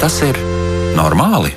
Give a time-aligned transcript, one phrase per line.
[0.00, 0.38] Tas ir
[0.96, 1.50] normāli?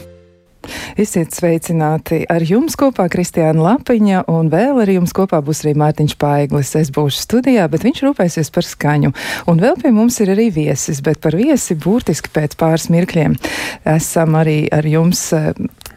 [0.99, 6.15] Esiet sveicināti ar jums kopā Kristiāna Lapiņa, un vēl ar jums kopā būs arī Mārtiņš
[6.19, 6.73] Paiglis.
[6.75, 9.13] Es būšu studijā, bet viņš rūpēsies par skaņu.
[9.47, 13.39] Un vēl pie mums ir arī viesis, bet par viesi burtiski pēc pāris mirkļiem.
[13.95, 15.49] Esam arī ar jums eh,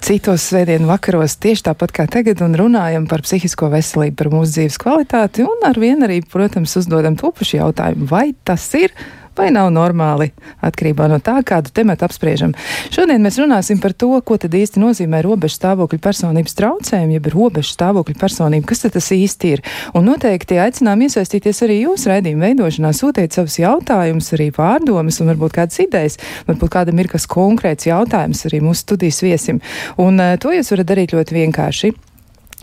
[0.07, 4.79] citos svētdienu vakaros tieši tāpat kā tagad un runājam par psihisko veselību, par mūsu dzīves
[4.87, 8.95] kvalitāti un ar vienu arī, protams, uzdodam to pašu jautājumu, vai tas ir
[9.37, 10.31] vai nav normāli,
[10.65, 12.55] atkarībā no tā, kādu tematu apspriežam.
[12.95, 17.75] Šodien mēs runāsim par to, ko tad īsti nozīmē robežu stāvokļa personības traucējumi, jeb robežu
[17.75, 19.65] stāvokļa personība, kas tas īsti ir.
[19.97, 25.57] Un noteikti aicinām iesaistīties arī jūs raidījuma veidošanā, sūtiet savus jautājumus, arī pārdomas un varbūt
[25.61, 29.63] kādas idejas, varbūt kādam ir kas konkrēts jautājums arī mūsu studijas viesim.
[30.01, 31.95] Un uh, to jūs varat darīt ļoti vienkārši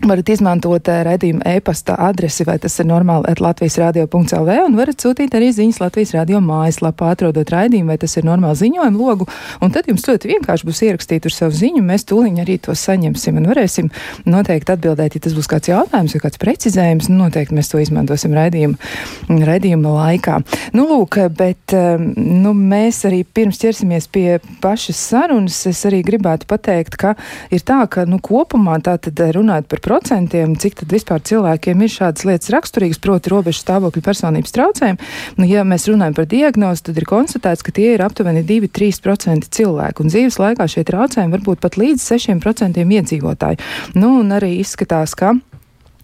[0.02, 5.04] varat izmantot uh, redzījuma e-pasta adresi, vai tas ir normāli at Latvijas radio.lv, un varat
[5.04, 9.28] sūtīt arī ziņas Latvijas radio mājaslapā, atrodot raidījumu, vai tas ir normāli ziņojumu logu,
[9.62, 13.38] un tad jums ļoti vienkārši būs ierakstīt uz savu ziņu, mēs tūliņ arī to saņemsim
[13.38, 13.90] un varēsim
[14.26, 18.34] noteikti atbildēt, ja tas būs kāds jautājums vai kāds precizējums, nu, noteikti mēs to izmantosim
[18.34, 18.90] raidījuma,
[19.30, 20.40] raidījuma laikā.
[20.74, 26.98] Nu, lūk, bet nu, mēs arī pirms ķersimies pie pašas sarunas, es arī gribētu pateikt,
[27.00, 27.14] ka
[27.54, 31.92] ir tā, ka, nu, kopumā tā tad runāt par procentiem, cik tad vispār cilvēkiem ir
[31.92, 35.10] šādas lietas raksturīgas, proti robežu stāvokļu personības traucējumi.
[35.38, 40.04] Nu, ja mēs runājam par diagnozi, tad ir konstatēts, ka tie ir aptuveni 2-3% cilvēku,
[40.04, 43.60] un dzīves laikā šie traucējumi var būt pat līdz 6% iedzīvotāju.
[43.98, 45.36] Nu, un arī izskatās, ka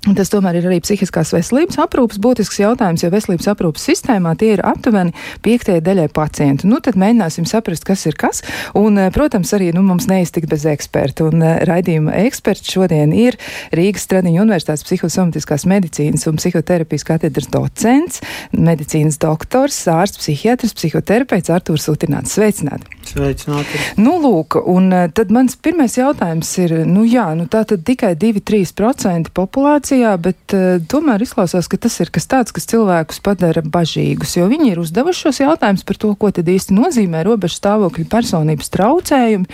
[0.01, 4.62] Tas tomēr ir arī psihiskās veselības aprūpas būtisks jautājums, jo veselības aprūpas sistēmā tie ir
[4.65, 5.12] aptuveni
[5.45, 6.70] piektajai daļai pacientu.
[6.70, 8.41] Nu, tad mēģināsim saprast, kas ir kas.
[8.81, 11.27] Un, eh, protams, arī nu, mums neiztikt bez eksperta.
[11.29, 13.36] Un eh, raidījuma eksperts šodien ir
[13.77, 18.24] Rīgas Stradiņa Universitātes psihosomatiskās medicīnas un psihoterapijas katedras docents,
[18.57, 22.39] medicīnas doktors, ārsts, psihiatrs, psihoterapeits Artūrs Utināts.
[22.39, 22.89] Sveicināti!
[23.05, 23.85] Sveicināti!
[24.01, 28.17] Nu, lūk, un eh, tad mans pirmais jautājums ir, nu jā, nu tā tad tikai
[28.17, 33.62] 2-3% populācija situācijā, bet uh, tomēr izklausās, ka tas ir kas tāds, kas cilvēkus padara
[33.62, 38.06] bažīgus, jo viņi ir uzdevuši šos jautājumus par to, ko tad īsti nozīmē robežu stāvokļa
[38.11, 39.46] personības traucējumi,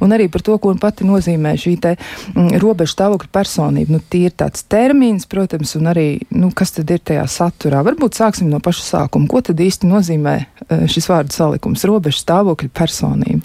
[0.00, 3.96] un arī par to, ko pati nozīmē šī te mm, robežu stāvokļa personība.
[3.96, 7.84] Nu, tie ir tāds termins, protams, un arī, nu, kas tad ir tajā saturā.
[7.84, 9.28] Varbūt sāksim no paša sākuma.
[9.28, 13.44] Ko tad īsti nozīmē uh, šis vārdu salikums- robežu stāvokļa personība?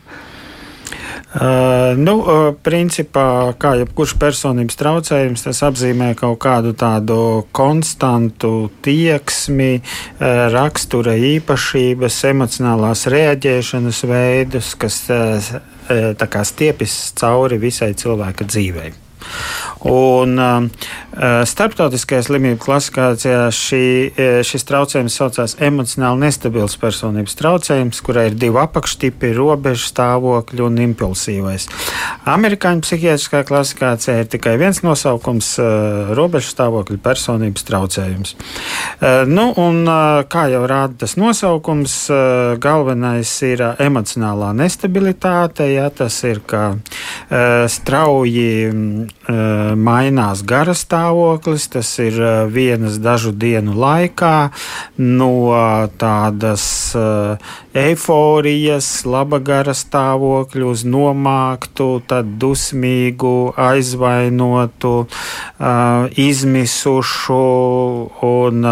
[1.37, 7.17] Uh, nu, uh, principā, kā jebkurš personības traucējums, tas apzīmē kaut kādu tādu
[7.53, 15.51] konstantu tieksmi, uh, rakstura īpašības, emocionālās reaģēšanas veidus, kas uh,
[16.17, 18.95] kā stiepjas cauri visai cilvēka dzīvei.
[19.87, 20.65] Un, uh,
[21.47, 23.85] starptautiskajā slimību klasifikācijā šī,
[24.45, 31.67] šis traucējums saucās emocionāli nestabils personības traucējums, kurā ir divi apakštipi- robežu stāvokļi un impulsīvais.
[32.29, 38.35] Amerikāņu psihiatriskā klasifikācijā ir tikai viens nosaukums uh,- robežu stāvokļu personības traucējums.
[39.01, 45.73] Uh, nu, un, uh, kā jau rāda tas nosaukums, uh, galvenais ir uh, emocionālā nestabilitāte.
[45.73, 48.67] Ja, tas ir kā uh, strauji
[49.27, 49.33] Eh,
[49.77, 51.67] mainās gara stāvoklis.
[51.71, 52.19] Tas ir
[52.51, 54.49] vienas dažu dienu laikā
[54.97, 55.31] no
[55.99, 56.67] tādas
[57.77, 64.93] eifórijas, laba gara stāvokļa uz nomāktu, tad dusmīgu, aizvainotu,
[66.17, 67.41] izmisušu
[68.27, 68.67] un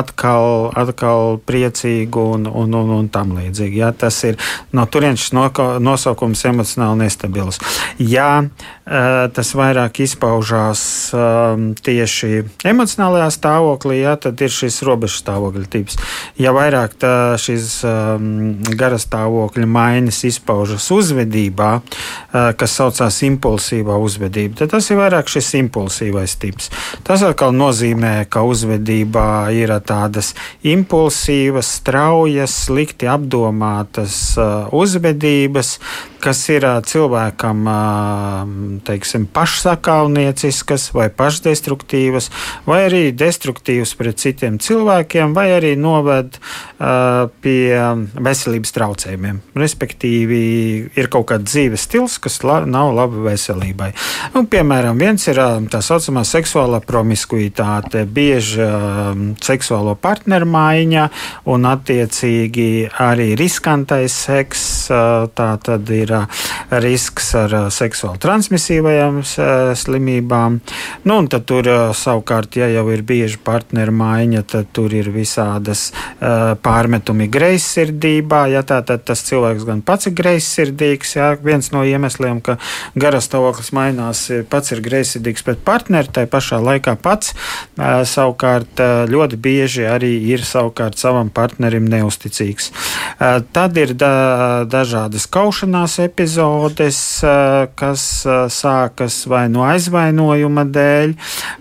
[0.00, 3.80] atkal, atkal priecīgu un, un, un, un tam līdzīgi.
[3.82, 4.38] Ja, tas ir
[4.76, 7.60] no turienes nosaukums emocionāli nestabils.
[7.98, 8.44] Ja
[8.84, 15.98] tas vairāk izpaužās um, tieši emocionālajā stāvoklī, ja, tad ir šis robežu stāvokļa tips.
[16.40, 16.96] Ja vairāk
[17.36, 25.00] šis um, gara stāvokļa maiņas izpaužas uzvedībā, uh, kas saucās impulsīvā uzvedība, tad tas ir
[25.02, 26.70] vairāk šis impulsīvais tips.
[27.04, 30.32] Tas atkal nozīmē, ka uzvedībā ir tādas
[30.64, 35.76] impulsīvas, straujas, slikti apdomātas uh, uzvedības,
[36.22, 37.64] kas ir cilvēkam
[38.86, 42.30] teiksim, pašsakāvnieciskas vai pašdestruktīvas,
[42.68, 46.38] vai arī destruktīvas pret citiem cilvēkiem, vai arī noved
[47.42, 47.58] pie
[48.28, 49.42] veselības traucējumiem.
[49.58, 50.42] Respektīvi,
[50.98, 53.90] ir kaut kāds dzīves stils, kas la, nav labi veselībai.
[54.36, 55.40] Nu, piemēram, viens ir
[55.72, 58.68] tā saucamā seksuālā promiskuitāte, bieža
[59.12, 61.08] um, seksuālo partneru maiņa
[61.52, 62.70] un attiecīgi
[63.02, 64.64] arī riskantais seks.
[65.36, 69.20] Tā tad ir ir risks ar seksuāli transmisīvajām
[69.78, 70.58] slimībām.
[71.08, 75.90] Nu, un tad tur savukārt, ja jau ir bieži partneru maiņa, tad tur ir visādas
[76.20, 78.44] pārmetumi greizsirdībā.
[78.52, 82.58] Ja tā tad tas cilvēks gan pats ir greizsirdīgs, ja viens no iemesliem, ka
[82.98, 87.34] garastāvoklis mainās, pats ir greizsirdīgs pret partneri, tai pašā laikā pats
[88.12, 88.80] savukārt
[89.12, 92.70] ļoti bieži arī ir savukārt savam partnerim neusticīgs.
[93.52, 94.12] Tad ir da,
[94.68, 96.98] dažādas kaušanās epizodes,
[97.78, 98.04] kas
[98.52, 101.14] sākas vai no aizvainojuma dēļ,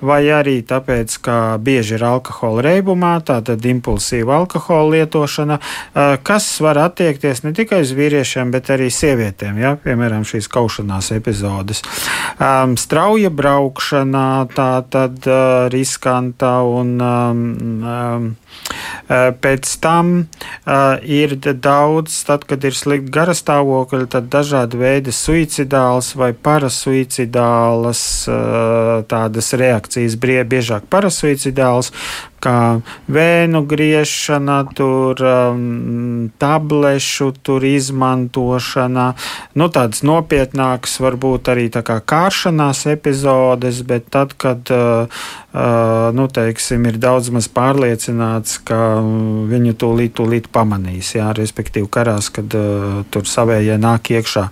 [0.05, 5.59] vai arī tāpēc, ka bieži ir alkohola reibumā, tātad impulsīva alkohola lietošana,
[6.25, 9.61] kas var attiekties ne tikai uz vīriešiem, bet arī sievietēm.
[9.61, 9.75] Ja?
[9.81, 11.83] Piemēram, šīs kaušanās epizodes.
[12.41, 17.43] Um, strauja braukšana, tā tad uh, riskanta un um,
[17.81, 18.29] um,
[19.11, 26.13] Pēc tam uh, ir daudz, tad, kad ir slikti gara stāvokļi, tad dažādi veidi suicidāls
[26.15, 31.91] vai parasuicidālas uh, tādas reakcijas, biežāk parasuicidāls,
[32.41, 39.07] kā vēnu griešana, tur, um, tablešu tur izmantošana,
[39.59, 45.21] nu, tādas nopietnākas, varbūt arī tā kā kāršanās epizodes, bet tad, kad uh,
[45.53, 48.79] uh, nu, teiksim, ir daudz maz pārliecināts, ka
[49.51, 54.47] viņu tūlīt, tūlīt pamanīs, jā, respektīvi karās, kad uh, tur savējie nāk iekšā.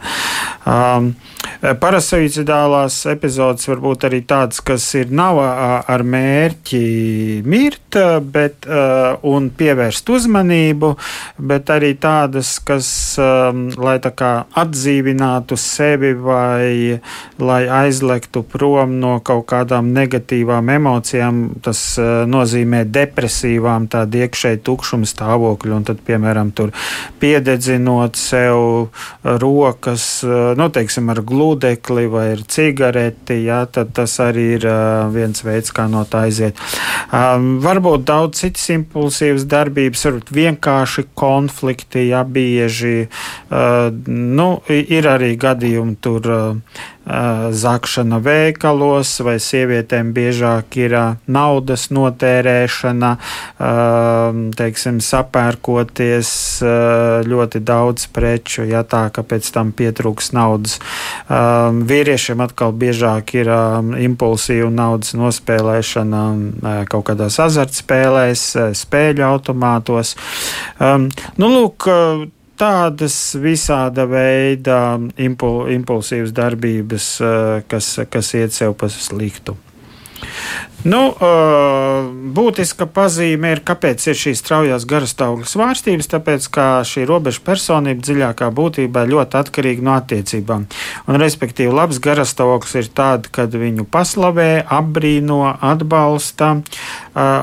[0.69, 1.13] Um,
[1.59, 6.83] Parasuicidālās epizodes var būt arī tādas, kas ir nav ar mērķi
[7.47, 7.78] mirt
[8.21, 8.67] bet,
[9.25, 10.91] un pievērst uzmanību,
[11.37, 12.89] bet arī tādas, kas,
[13.77, 16.99] lai tā kā atdzīvinātu sevi vai
[17.39, 25.75] lai aizlektu prom no kaut kādām negatīvām emocijām, tas nozīmē depresīvām, tādu iekšēju tukšumu stāvokļu,
[25.79, 26.73] un tad, piemēram, tur
[27.19, 28.89] piededzinot sev
[29.23, 30.07] rokas,
[30.59, 34.69] nu, teiksim, ar glūdekli vai ar cigareti, jā, tad tas arī ir
[35.13, 36.59] viens veids, kā no tā aiziet.
[37.09, 43.07] Um, varbūt daudz citas impulsīvas darbības, varbūt vienkārši konflikti, ja bieži.
[43.49, 46.29] Uh, nu, ir arī gadījumi tur.
[46.29, 50.95] Uh, zakšana veikalos, vai sievietēm biežāk ir
[51.25, 53.11] naudas notērēšana,
[54.59, 56.31] teiksim, sapērkoties
[57.29, 60.77] ļoti daudz preču, ja tā, ka pēc tam pietrūks naudas.
[61.29, 63.51] Vīriešiem atkal biežāk ir
[64.05, 66.25] impulsīva naudas nospēlēšana
[66.91, 70.15] kaut kādās azartspēlēs, spēļu automātos.
[70.79, 71.89] Nu, lūk,
[72.59, 79.57] tādas visāda veida impul, impulsīvas darbības, eh, kas, kas iet sev pa sliktu.
[80.87, 81.11] Nu,
[82.35, 88.47] būtiska pazīme ir, kāpēc ir šīs straujās garastāvokļa svārstības, tāpēc, ka šī robeža personība dziļākā
[88.55, 90.63] būtībā ļoti atkarīga no attiecībām.
[91.09, 94.49] Un, respektīvi, labs garastāvoklis ir tāds, kad viņu paslavē,
[94.79, 96.53] apbrīno, atbalsta,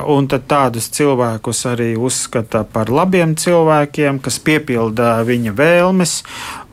[0.09, 6.23] un tad tādus cilvēkus arī uzskata par labiem cilvēkiem, kas piepilda viņa vēlmes,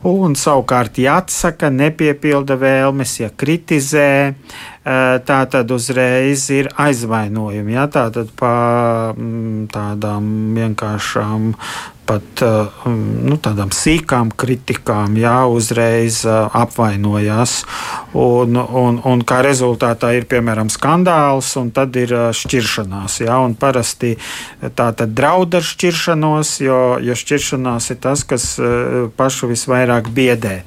[0.05, 4.33] un savukārt, ja atsaka, nepiepilda vēlmes, ja kritizē,
[4.85, 7.75] tā tad uzreiz ir aizvainojumi.
[7.75, 7.87] Ja?
[7.91, 8.55] Tā tad pa
[9.15, 11.51] mm, tādām vienkāršām
[12.05, 12.41] pat
[12.85, 17.57] nu, tādām sīkām kritikām, jā, uzreiz apvainojās.
[18.15, 23.17] Un, un, un kā rezultātā ir piemēram skandāls, un tad ir šķiršanās.
[23.25, 24.13] Jā, parasti
[24.77, 28.47] tā tad draud ar šķiršanos, jo, jo šķiršanās ir tas, kas
[29.17, 30.61] pašu visvairāk biedē.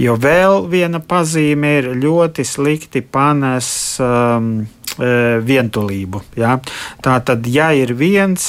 [0.00, 3.70] Jo vēl viena pazīme ir ļoti slikti panes.
[4.02, 4.66] Um,
[4.98, 6.22] vientulību.
[6.40, 6.58] Ja?
[7.04, 8.48] Tā tad, ja ir viens,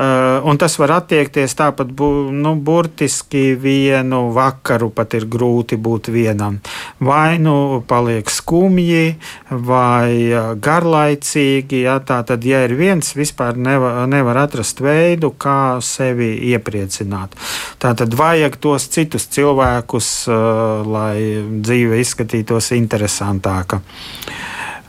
[0.00, 6.08] Uh, un tas var attiekties tāpat, bu, nu, burtiski vienu vakaru pat ir grūti būt
[6.14, 6.56] vienam.
[7.04, 9.18] Vai nu paliek skumji,
[9.50, 11.82] vai uh, garlaicīgi.
[11.84, 17.36] Ja, tā tad, ja ir viens, vispār nevar, nevar atrast veidu, kā sevi iepriecināt.
[17.82, 20.08] Tā tad vajag tos citus cilvēkus,
[20.86, 21.18] lai
[21.60, 23.82] dzīve izskatītos interesantāka.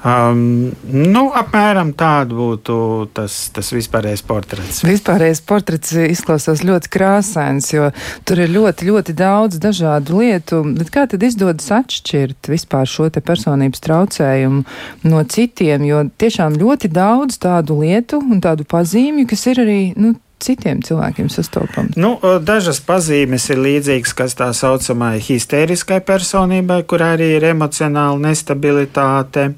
[0.01, 2.75] Um, nu, apmēram tāds būtu
[3.13, 4.79] tas, tas vispārējais portrets.
[4.81, 7.91] Vispārējais portrets izklausās ļoti krāsains, jo
[8.25, 10.63] tur ir ļoti, ļoti daudz dažādu lietu.
[10.79, 14.65] Bet kā tad izdodas atšķirt vispār šo personības traucējumu
[15.05, 15.85] no citiem?
[15.85, 21.29] Jo tiešām ļoti daudz tādu lietu un tādu pazīmju, kas ir arī, nu, citiem cilvēkiem
[21.31, 21.97] sastopams?
[21.99, 29.51] Nu, dažas pazīmes ir līdzīgas, kas tā saucamai histēriskai personībai, kur arī ir emocionāla nestabilitāte.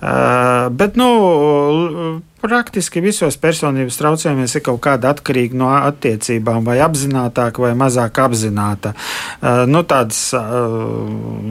[0.00, 7.62] Uh, bet, nu, praktiski visos personības traucējumos ir kaut kāda atkarīga no attiecībām, vai apzinātāka
[7.64, 8.92] vai mazāk apzināta.
[9.40, 10.44] Uh, nu, tādas uh,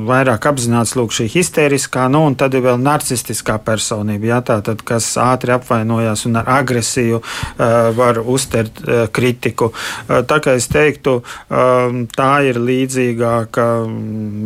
[0.09, 4.85] vairāk apzināts, lūk, šī histēriskā, nu, un tad ir vēl narcistiskā personība, jā, tā tad,
[4.85, 9.73] kas ātri apvainojās un ar agresiju uh, var uztert uh, kritiku.
[9.73, 13.69] Uh, tā kā es teiktu, uh, tā ir līdzīgāka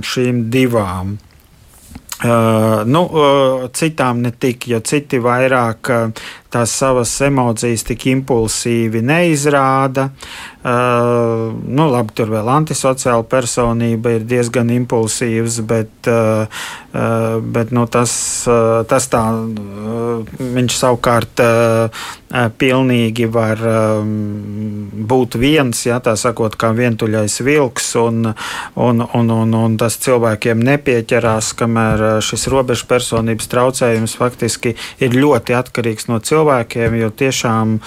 [0.07, 1.17] šīm divām.
[2.17, 9.01] Uh, nu, uh, citām ne tik, jo citi vairāk uh, tās savas emocijas tik impulsīvi
[9.05, 10.09] neizrāda.
[10.67, 16.49] Uh, nu, labi, tur vēl antisociāla personība ir diezgan impulsīvs, bet, uh,
[16.91, 18.11] uh, bet nu, tas,
[18.51, 20.25] uh, tas tā, uh,
[20.57, 22.01] viņš savukārt uh,
[22.59, 28.33] pilnīgi var um, būt viens, ja tā sakot, kā vientuļais vilks, un,
[28.75, 35.55] un, un, un, un tas cilvēkiem nepieķerās, kamēr šis robežu personības traucējums faktiski ir ļoti
[35.55, 36.36] atkarīgs no cilvēkiem,
[37.01, 37.77] jo tiešām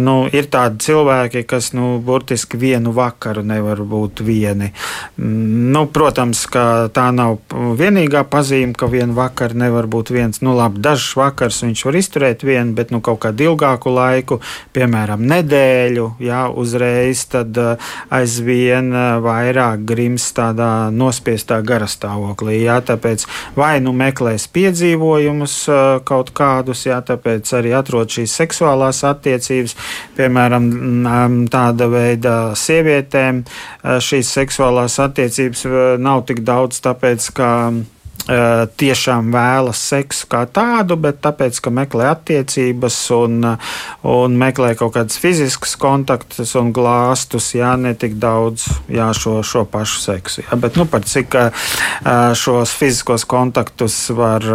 [0.00, 4.70] nu, ir tādi cilvēki, kas nu, burtiski vienu vakaru nevar būt vieni.
[5.16, 10.40] Nu, protams, ka tā nav vienīgā pazīme, ka vienu vakaru nevar būt viens.
[10.44, 14.40] Nu, labi, dažs vakars viņš var izturēt vienu, bet nu, kaut kādu ilgāku laiku,
[14.76, 22.60] piemēram, nedēļu, jā, uzreiz tad uh, aizvien uh, vairāk grims tādā nospiestā garastāvoklī.
[22.64, 23.26] Jā, tāpēc
[23.58, 25.56] vai nu meklēs piedzīvojumus
[26.08, 29.74] kaut kādus, jā, tāpēc arī atrod šīs seksuālās attiecības,
[30.14, 30.68] piemēram,
[31.50, 33.42] tāda veida sievietēm
[33.82, 35.66] šīs seksuālās attiecības
[35.98, 37.50] nav tik daudz, tāpēc ka
[38.80, 43.38] tiešām vēlas seksu kā tādu, bet tāpēc, ka meklē attiecības un,
[44.06, 49.64] un meklē kaut kādas fiziskas kontaktus un glāstus, jā, ne tik daudz jā, šo, šo
[49.70, 50.44] pašu seksu.
[50.44, 51.36] Jā, bet nu, par cik
[52.38, 54.46] šos fiziskos kontaktus var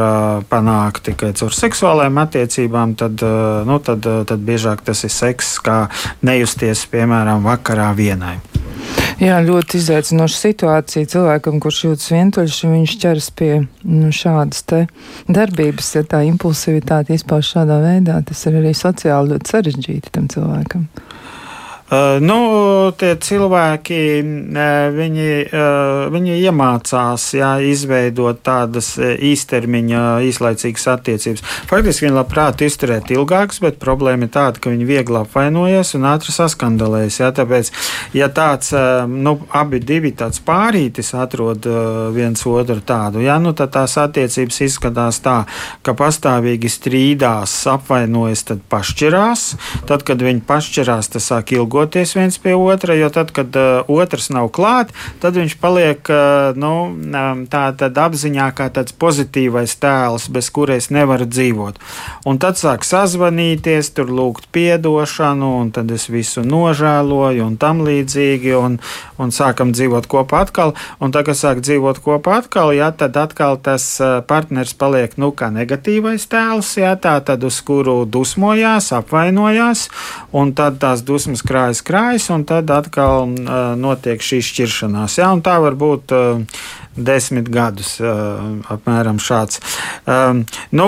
[0.49, 3.23] panākt tikai caur seksuālajām attiecībām, tad,
[3.67, 5.85] nu, tad, tad biežāk tas ir seks, kā
[6.25, 8.37] nejusties, piemēram, vakarā vienai.
[9.15, 14.65] Jā, ļoti izaicinoša situācija cilvēkam, kurš jūtas vientuļš, viņš ķeras pie nu, šādas
[15.31, 18.19] darbības, ja tā impulsivitāte izpauž šādā veidā.
[18.27, 20.89] Tas ir arī sociāli ļoti sarežģīti tam cilvēkam.
[21.85, 22.37] Uh, nu,
[22.97, 23.97] tie cilvēki,
[24.95, 31.43] viņi, uh, viņi iemācās jā, izveidot tādas īstermiņa, īslaicīgas attiecības.
[31.69, 36.33] Faktiski viņi labprāt izturēt ilgākas, bet problēma ir tāda, ka viņi viegli apvainojas un ātri
[36.33, 37.19] saskandalējas.
[37.21, 37.69] Jā, tāpēc,
[38.17, 38.73] ja tāds,
[39.05, 41.69] nu, abi divi tāds pārītis atrod
[42.17, 45.37] viens otru tādu, jā, nu, tad tās attiecības izskatās tā,
[45.85, 49.47] ka pastāvīgi strīdās, apvainojas, tad pašķirās.
[49.85, 53.83] Tad, kad viņi pašķirās, tas sāk ilgi ilgoties viens pie otra, jo tad, kad uh,
[53.91, 56.95] otrs nav klāt, tad viņš paliek uh, nu,
[57.51, 57.73] tā
[58.05, 61.79] apziņā kā tāds pozitīvais tēls, bez kura es nevaru dzīvot.
[62.29, 68.55] Un tad sāk sazvanīties, tur lūgt piedošanu, un tad es visu nožēloju un tam līdzīgi,
[68.55, 68.79] un,
[69.19, 70.75] un sākam dzīvot kopā atkal.
[71.03, 75.33] Un tad, kad sāk dzīvot kopā atkal, jā, tad atkal tas uh, partners paliek nu,
[75.35, 79.89] kā negatīvais tēls, jā, tā tad uz kuru dusmojās, apvainojās,
[80.35, 85.17] un tad tās dusmas krājas krājas, krājas, un tad atkal uh, notiek šī šķiršanās.
[85.17, 85.31] Ja?
[85.41, 86.43] Tā var būt uh,
[86.95, 87.97] desmit gadus.
[88.01, 89.59] Apmēram šāds.
[90.75, 90.87] Nu,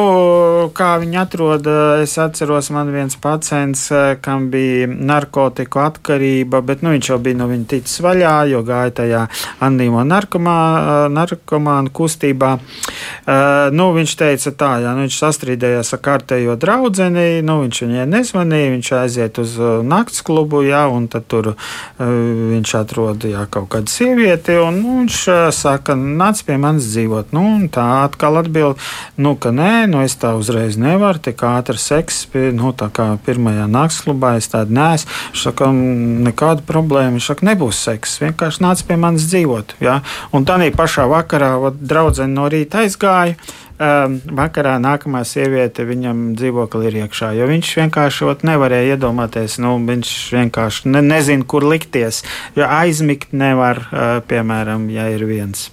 [0.78, 1.68] kā viņi atrod,
[2.04, 3.88] es atceros, man viens pacients,
[4.24, 8.96] kam bija narkotiku atkarība, bet nu, viņš jau bija no viņa ticis vaļā, jo gāja
[9.02, 9.24] tajā
[9.68, 10.58] anīmo narkomā,
[11.14, 12.54] narkomānu kustībā.
[13.76, 18.74] Nu, viņš teica tā, jā, nu, viņš sastrīdējās ar kārtējo draudzeni, nu, viņš viņai nezvanīja,
[18.78, 21.54] viņš aiziet uz nakts klubu, jā, un tad tur
[22.00, 25.22] viņš atrod jā, kaut kādu sievieti, un nu, viņš
[25.56, 27.34] saka, nāc pie manis dzīvot.
[27.36, 28.82] Nu, tā atkal atbild,
[29.18, 32.26] nu, ka nē, nu, es tā uzreiz nevaru, tik ātri seks,
[32.58, 35.10] nu, tā kā pirmajā naktsklubā es tādu nesu.
[35.38, 39.78] Saka, nekāda problēma, saka, nebūs seks, vienkārši nāc pie manis dzīvot.
[39.84, 40.02] Ja?
[40.36, 43.38] Un tā pašā vakarā draudzene no rīta aizgāja.
[43.78, 47.30] Vakarā nākamā sieviete viņam dzīvoklī ir iekšā.
[47.38, 52.24] Jo viņš vienkārši nevarēja iedomāties, nu, viņš vienkārši ne, nezina, kur likties.
[52.58, 55.70] Jo aizmigt nevar, uh, piemēram, ja ir viens.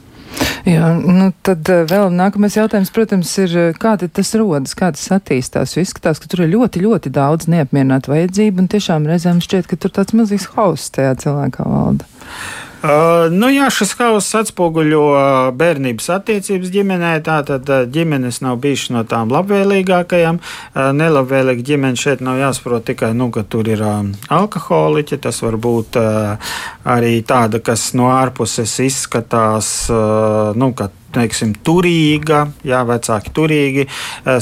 [0.65, 5.07] Jā, nu tad eh, vēl nākamais jautājums, protams, ir, eh, kā tas rodas, kā tas
[5.13, 5.77] attīstās.
[5.77, 9.77] Jo izskatās, ka tur ir ļoti, ļoti daudz neapmierinātu vajadzību, un tiešām reizēm šķiet, ka
[9.77, 12.09] tur tāds milzīgs hauss tajā cilvēkā valda.
[12.85, 17.13] Uh, nu jā, šis hauss atspoguļo uh, bērnības attiecības ģimenē.
[17.25, 20.41] Tātad uh, ģimenes nav bijušas no tām labvēlīgākajām.
[20.43, 24.03] Uh, nelabvēlīga ģimene šeit nav jāsaprot tikai, nu, ka tur ir uh,
[24.37, 25.17] alkoholiķi.
[25.25, 26.53] Tas var būt uh,
[26.85, 33.87] arī tāda, kas no ārpuses izskatās, nu, ka teiksim, turīga, jā, vecāki turīgi,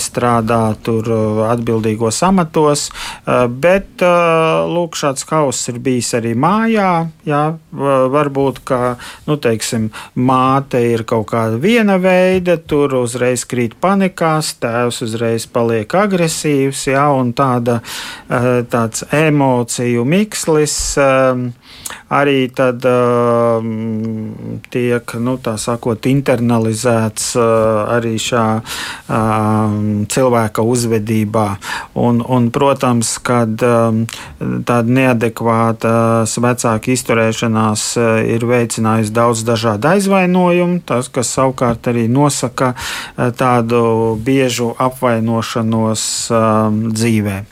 [0.02, 1.08] strādā tur
[1.48, 2.88] atbildīgos amatos,
[3.62, 6.90] bet lūk, šāds hauss ir bijis arī mājā.
[7.28, 8.96] Jā, varbūt, ka,
[9.28, 15.94] nu, teiksim, māte ir kaut kāda viena veida, tur uzreiz krīt panikās, tēvs uzreiz paliek
[16.02, 17.80] agresīvs, jā, un tāda,
[18.72, 20.78] tāds emociju mikslis
[22.12, 22.84] arī tad
[24.72, 26.61] tiek, nu, tā sakot, internalizēts
[27.36, 27.44] uh,
[27.92, 29.76] arī šā uh,
[30.12, 31.46] cilvēka uzvedībā.
[31.98, 34.04] Un, un protams, kad um,
[34.38, 35.94] tāda neadekvāta
[36.26, 44.14] vecāka izturēšanās uh, ir veicinājusi daudz dažādu aizvainojumu, tas, kas savukārt arī nosaka uh, tādu
[44.22, 47.42] biežu apvainošanos uh, dzīvē.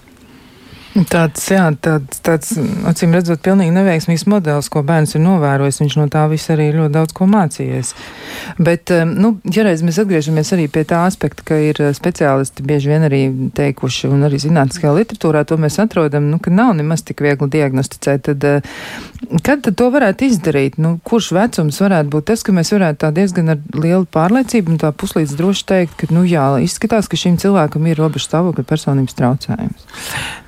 [0.90, 2.48] Tāds, jā, tāds, tāds,
[2.90, 5.78] acīm redzot, pilnīgi neveiksmīgs modelis, ko bērns ir novērojis.
[5.84, 7.92] Viņš no tā viss arī ļoti daudz ko mācījies.
[8.58, 12.66] Bet, um, nu, ja reiz mēs atgriežamies arī pie tā aspekta, ka ir uh, speciālisti
[12.66, 13.22] bieži vien arī
[13.54, 18.26] teikuši, un arī zinātniskajā literatūrā to mēs atrodam, nu, ka nav nemaz tik viegli diagnosticēt,
[18.26, 18.82] tad uh,
[19.46, 20.80] kad tad to varētu izdarīt?
[20.82, 24.82] Nu, kurš vecums varētu būt tas, ka mēs varētu tā diezgan ar lielu pārliecību un
[24.82, 29.18] tā puslīdz droši teikt, ka, nu, jā, izskatās, ka šim cilvēkam ir robežu stāvokļa personības
[29.20, 29.88] traucējums?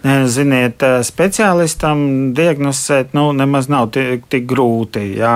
[0.02, 5.04] Nē, ziniet, speciālistam diagnosticēt nu, nemaz nav tik, tik grūti.
[5.18, 5.34] Jā.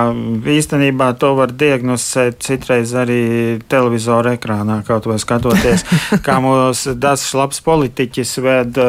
[0.57, 3.21] Īstenībā to var diagnosticēt citreiz arī
[3.69, 5.85] televizora ekrānā, kaut vai skatoties,
[6.25, 8.79] kā mūsu dažs labs politiķis ved,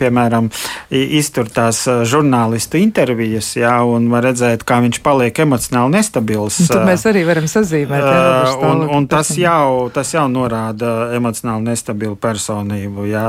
[0.00, 0.50] piemēram,
[0.90, 6.60] izturtās žurnālistu intervijas, jā, un var redzēt, kā viņš paliek emocionāli nestabils.
[6.64, 8.04] Un tad mēs arī varam sazīmēt.
[8.04, 13.08] Jā, un, un tas, jau, tas jau norāda emocionāli nestabilu personību.
[13.10, 13.26] Jā.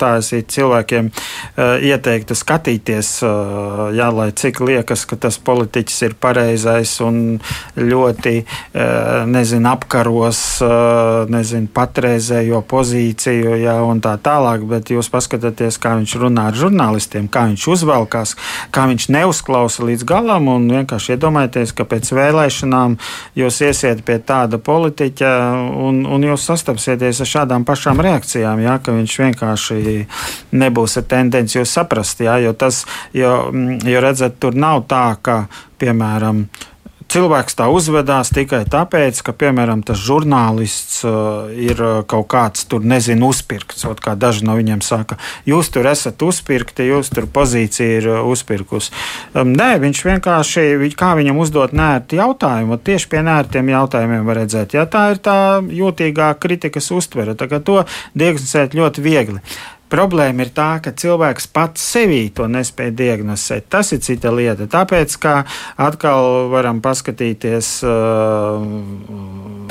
[0.00, 1.09] Tā ir cilvēkiem Eh,
[1.58, 7.40] ieteiktu skatīties, eh, jā, lai cik liekas, ka tas politiķis ir pareizais un
[7.76, 10.40] ļoti eh, nezinu, apkaros
[11.30, 17.28] nezinu, patreizējo pozīciju jā, un tā tālāk, bet jūs paskatāties, kā viņš runā ar žurnālistiem,
[17.32, 18.34] kā viņš uzvelkās,
[18.74, 22.96] kā viņš neuzklausa līdz galam un vienkārši iedomājieties, ka pēc vēlēšanām
[23.38, 25.32] jūs iesiet pie tāda politiķa
[25.88, 29.80] un, un jūs sastapsieties ar šādām pašām reakcijām, jā, ka viņš vienkārši
[30.60, 32.84] nebūs tendenci jūs saprast, jā, jo tas,
[33.16, 35.44] jo, mm, jo redzat, tur nav tā, ka,
[35.80, 36.46] piemēram,
[37.10, 42.84] cilvēks tā uzvedās tikai tāpēc, ka, piemēram, tas žurnālists uh, ir uh, kaut kāds tur,
[42.86, 43.84] nezinu, uzpirkts.
[43.90, 48.20] Ot, kā daži no viņiem saka, jūs tur esat uzpirkti, jūs tur pozīcija ir uh,
[48.30, 48.90] uzpirkus.
[49.34, 54.78] Um, nē, viņš vienkārši, kā viņam uzdot nērti jautājumu, tieši pie nērtiem jautājumiem var redzēt,
[54.78, 55.38] ja tā ir tā
[55.80, 57.82] jūtīgā kritikas uztvere, tā kā to
[58.14, 59.42] diagnosticēt ļoti viegli.
[59.90, 63.66] Problēma ir tā, ka cilvēks pats sevī to nespēja diagnosticēt.
[63.72, 64.68] Tas ir cita lieta.
[64.70, 65.36] Tāpēc, kā
[65.80, 67.72] atkal varam paskatīties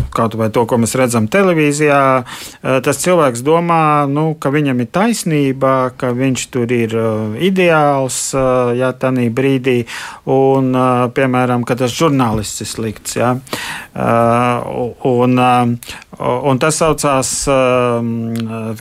[0.10, 2.02] kaut vai to, ko mēs redzam televīzijā,
[2.86, 6.96] tas cilvēks domā, nu, ka viņam ir taisnība, ka viņš tur ir
[7.46, 8.20] ideāls,
[8.80, 9.84] ja tādā brīdī,
[10.30, 10.74] un,
[11.16, 13.18] piemēram, ka tas žurnālists ir slikts.
[13.20, 13.36] Ja?
[15.10, 17.34] Un, un tas saucās,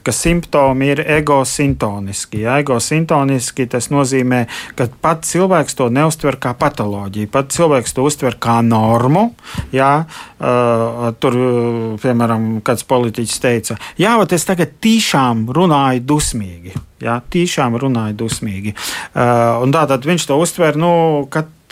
[0.03, 2.41] ka simptomi ir egosintoniski.
[2.47, 2.57] Ja?
[2.63, 4.45] Egosintoniski tas nozīmē,
[4.79, 9.29] ka pats cilvēks to neuztver kā patoloģiju, pats cilvēks to uztver kā normu.
[9.73, 10.07] Ja?
[11.19, 11.35] tur,
[11.99, 16.75] piemēram, kāds politiķis teica, jā, bet es tagad tiešām runāju dusmīgi.
[17.03, 18.75] Jā, tiešām runāju dusmīgi.
[19.15, 20.91] Uh, tātad viņš to uztver, nu,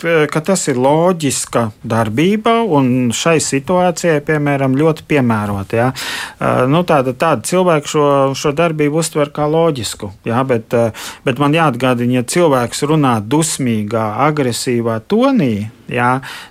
[0.01, 5.77] ka ka tas ir loģiska darbība un šai situācijai, piemēram, ļoti piemērota.
[5.79, 5.87] Ja?
[6.69, 8.05] Nu, tāda, tāda cilvēka šo,
[8.37, 10.11] šo darbību uztver kā loģisku.
[10.27, 10.43] Ja?
[10.47, 10.75] Bet,
[11.25, 16.09] bet man jāatgādina, ja cilvēks runā dusmīgā, agresīvā tonī, Jā,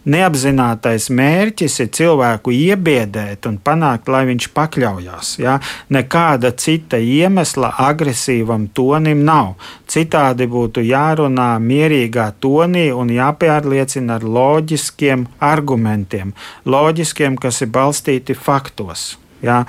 [0.08, 5.32] neapzinātais mērķis ir cilvēku iebiedēt un panākt, lai viņš pakļaujas.
[5.42, 5.58] Jā.
[5.92, 9.54] Nekāda cita iemesla agresīvam tonim nav.
[9.90, 16.32] Citādi būtu jārunā mierīgā tonī un jāpārliecina ar loģiskiem argumentiem,
[16.64, 19.14] loģiskiem, kas ir balstīti faktos.
[19.44, 19.62] Ja?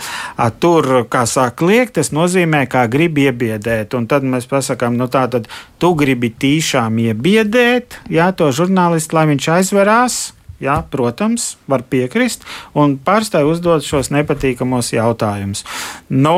[0.61, 3.97] Tur, kā sāk liekt, tas nozīmē, ka grib iebiedēt.
[3.97, 5.49] Un tad mēs pasakām, nu tā tad
[5.81, 10.19] tu gribi tīšām iebiedēt ja, to žurnālistu, lai viņš aizverās.
[10.57, 12.41] Jā, protams, var piekrist
[12.73, 15.61] un pārstāj uzdot šos nepatīkamos jautājumus.
[16.09, 16.33] Nu,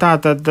[0.00, 0.48] tā tad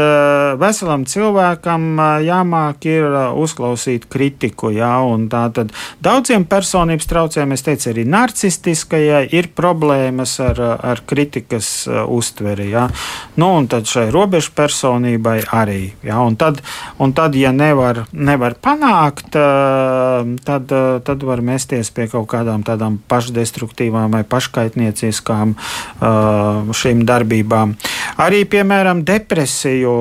[0.62, 3.08] veselam cilvēkam jāmāk ir
[3.42, 4.92] uzklausīt kritiku, jā,
[5.34, 12.70] tā tad daudziem personības traucējumiem, es teicu, arī narcistiskajai ir problēmas ar, ar kritikas uztveri,
[12.76, 12.86] jā.
[13.42, 16.62] Nu, un tad šai robežu personībai arī, jā, un tad,
[17.02, 20.78] un tad ja nevar, nevar panākt, tad,
[21.10, 27.76] tad var mesties pie kaut kādām tādām tādām pašdestruktīvām vai paškaitnieciskām uh, šīm darbībām.
[28.18, 29.92] Arī, piemēram, depresiju,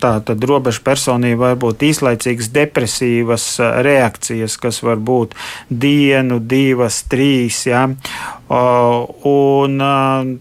[0.00, 5.34] tā tad robeža personība var būt īslaicīgas depresīvas reakcijas, kas var būt
[5.70, 7.66] dienu, divas, trīs.
[7.66, 7.88] Ja?
[8.50, 9.76] Un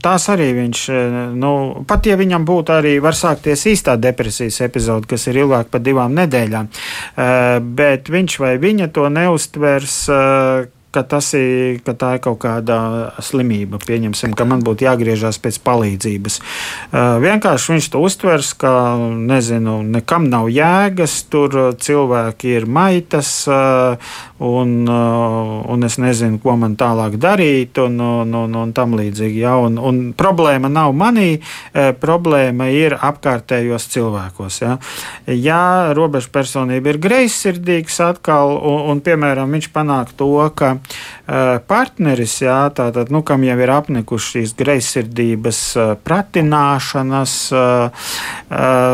[0.02, 0.80] tās arī viņš,
[1.38, 1.52] nu,
[1.86, 6.17] pat ja viņam būtu arī, var sākties īstā depresijas epizode, kas ir ilgāk par divām
[6.17, 6.72] nedēļām,
[7.78, 10.02] bet viņš vai viņa to neustvers
[10.91, 11.04] ka,
[11.38, 12.80] ir, ka tā ir kaut kāda
[13.23, 13.80] slimība.
[13.84, 16.39] Pieņemsim, ka man būtu jāgriežas pēc palīdzības.
[16.39, 18.73] Uh, vienkārši viņš to uztvers, ka
[19.13, 26.56] nezinu, nekam nav jēgas, tur cilvēki ir maitas, uh, un, uh, un es nezinu, ko
[26.60, 29.43] man tālāk darīt, un, un, un, un tam līdzīgi.
[29.43, 29.58] Ja?
[29.60, 31.30] Un, un problēma nav manī,
[31.99, 34.62] problēma ir apkārtējos cilvēkos.
[34.63, 34.78] Ja,
[35.28, 35.62] ja
[35.97, 40.78] robežu personība ir greizsirdīgs atkal, un, un piemēram, viņš panāk to, ka
[41.30, 47.34] Eh, partneris, jā, tātad, nu, kam jau ir apnikušas šīs greizsirdības eh, pratināšanas,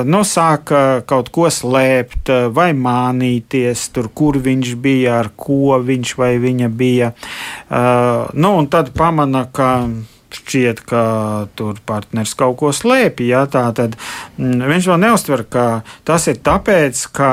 [0.05, 0.71] nu, sāk
[1.07, 7.11] kaut ko slēpt vai mānīties tur, kur viņš bija, ar ko viņš vai viņa bija.
[8.33, 9.71] Nu, un tad pamana, ka
[10.35, 11.03] šķiet, ka
[11.55, 13.27] tur partneris kaut ko slēpj.
[13.29, 13.97] Ja, tad
[14.37, 15.67] mm, viņš vēl neuztver, ka
[16.07, 17.31] tas ir tāpēc, ka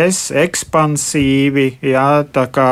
[0.00, 2.70] es ekspansīvi, ja, tā kā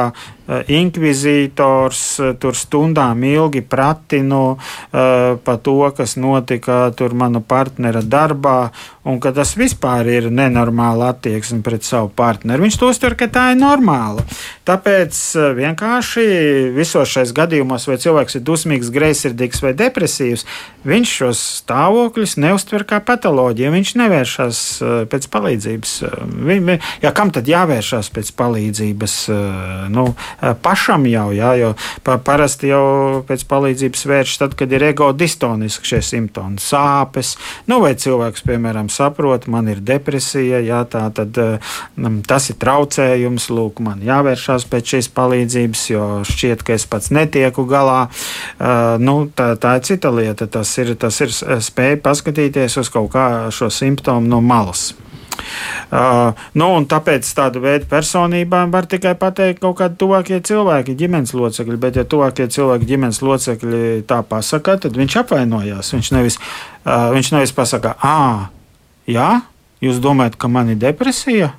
[0.48, 8.00] Eh, inkvizītors, eh, tur stundām ilgi pratinu uh, par to, kas notika tur mana partnera
[8.00, 8.70] darbā,
[9.08, 12.60] un ka tas vispār ir nenormāla attieksme pret savu partneri.
[12.66, 14.24] Viņš to uztver, ka tā ir normāla.
[14.68, 15.16] Tāpēc
[15.56, 16.24] vienkārši
[16.76, 20.44] visos šais gadījumos, vai cilvēks ir dusmīgs, greizsirdīgs vai depresīvs,
[20.88, 23.72] viņš šos stāvokļus neuztver kā patoloģiju.
[23.78, 24.60] Viņš nevēršas
[25.08, 25.94] pēc palīdzības.
[27.00, 29.16] Ja, kam tad jāvēršas pēc palīdzības?
[29.94, 30.10] Nu,
[30.64, 31.72] pašam jau, jā, jo
[32.04, 32.84] pa, parasti jau
[33.28, 37.34] pēc palīdzības vērš tad, kad ir ego distoniski šie simptomi, sāpes,
[37.70, 41.72] nu vai cilvēks, piemēram, saprot, man ir depresija, jā, tā tad eh,
[42.28, 47.64] tas ir traucējums, lūk, man jāvēršās pēc šīs palīdzības, jo šķiet, ka es pats netieku
[47.68, 48.08] galā.
[48.58, 50.48] Uh, nu, tā, tā ir cita lieta.
[50.50, 54.90] Tas ir, tas ir spēja paskatīties uz kaut kā šo simptomu no malas.
[55.88, 61.80] Uh, nu, tāpēc tādu veidu personībām var tikai pateikt kaut kādi tuvākie cilvēki, ģimenes locekļi.
[61.80, 65.94] Bet, ja tuvākie cilvēki, ģimenes locekļi tā pasakā, tad viņš apvainojās.
[65.94, 66.38] Viņš nevis,
[66.84, 68.48] uh, viņš nevis pasakā, ah,
[69.08, 69.30] jā,
[69.84, 71.54] jūs domājat, ka man ir depresija?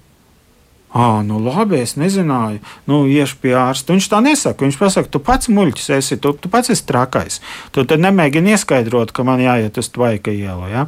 [0.89, 2.63] Ah, nu labi, es nezināju.
[2.89, 3.93] Nu, iešu pie ārsta.
[3.93, 4.65] Viņš tā nesaka.
[4.65, 7.37] Viņš pasaka, tu pats muļķis esi, tu, tu pats esi trakais.
[7.75, 10.71] Tu tad nemēģini ieskaidrot, ka man jāiet uz tvaika ielu.
[10.71, 10.87] Ja?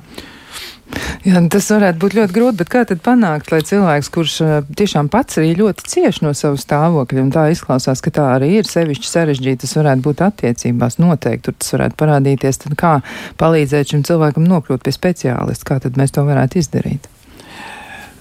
[1.22, 4.38] Jā, nu, tas varētu būt ļoti grūti, bet kā tad panākt, lai cilvēks, kurš
[4.80, 8.70] tiešām pats arī ļoti cieš no savu stāvokļa, un tā izklausās, ka tā arī ir
[8.70, 12.98] sevišķi sarežģīta, tas varētu būt attiecībās noteikti, tur tas varētu parādīties, tad kā
[13.42, 17.10] palīdzēt šim cilvēkam nokļūt pie speciālista, kā tad mēs to varētu izdarīt?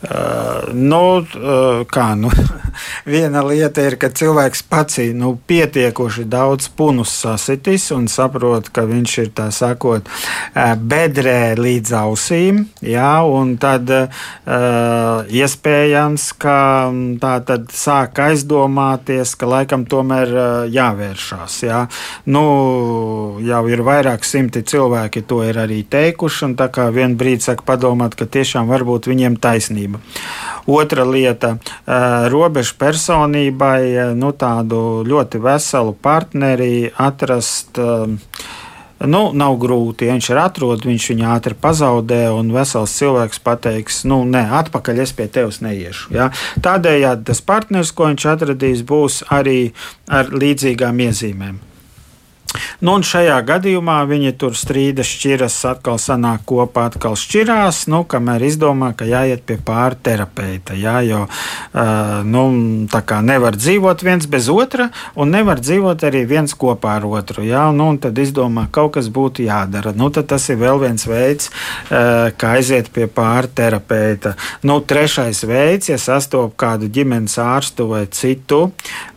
[0.01, 2.31] Uh, nu, uh, kā, nu,
[3.13, 8.87] viena lieta ir, ka cilvēks pats ir nu, pietiekoši daudz punus sasitis un saprot, ka
[8.89, 12.63] viņš ir tā sakot, uh, bedrē līdz ausīm.
[12.81, 14.25] Jā, un tad uh,
[15.29, 16.57] iespējams, ka
[17.21, 20.33] tā tad sāk aizdomāties, ka laikam tomēr
[20.73, 21.59] jāvēršās.
[21.69, 21.83] Jā.
[22.25, 22.47] Nu,
[23.45, 27.69] jau ir vairāk simti cilvēki to ir arī teikuši, un tā kā vien brīdi saka
[27.75, 30.01] padomāt, ka tiešām varbūt viņiem taisnība kārtība.
[30.67, 31.59] Otra lieta-
[32.31, 37.79] robežu personībai nu, tādu ļoti veselu partneri atrast.
[39.01, 40.05] Nu, nav grūti.
[40.05, 45.01] Ja viņš ir atrodas, viņš viņu ātri pazaudē, un vesels cilvēks pateiks, nu, nē, atpakaļ
[45.01, 46.13] es pie tevis neiešu.
[46.13, 46.31] Ja?
[46.61, 49.73] Tādējādi tas partneris, ko viņš atradīs, būs arī
[50.07, 51.70] ar līdzīgām iezīmēm.
[52.81, 58.43] Nu, un šajā gadījumā viņi tur strīdas, šķiras, atkal sanāk kopā, atkal šķirās, nu, kamēr
[58.49, 60.75] izdomā, ka jāiet pie pārterapeita.
[60.81, 62.45] Jā, jo uh, nu,
[62.91, 67.45] tā kā nevar dzīvot viens bez otra, un nevar dzīvot arī viens kopā ar otru.
[67.47, 69.93] Jā, nu, un tad izdomā, ka kaut kas būtu jādara.
[69.95, 74.35] Nu, tas ir vēl viens veids, uh, kā aiziet pie pārterapeita.
[74.67, 78.71] Nu, trešais veids, ja sastopas kādu ģimenes ārstu vai citu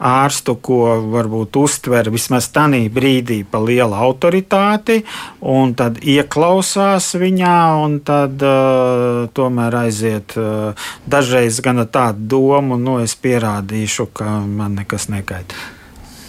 [0.03, 5.03] ārstu, ko varbūt uztver vismaz tādā brīdī brīdī pa lielu autoritāti,
[5.41, 10.73] un tad ieklausās viņā, un tad uh, tomēr aiziet uh,
[11.07, 15.82] dažreiz gan tādu domu, nu es pierādīšu, ka man nekas nekaitē.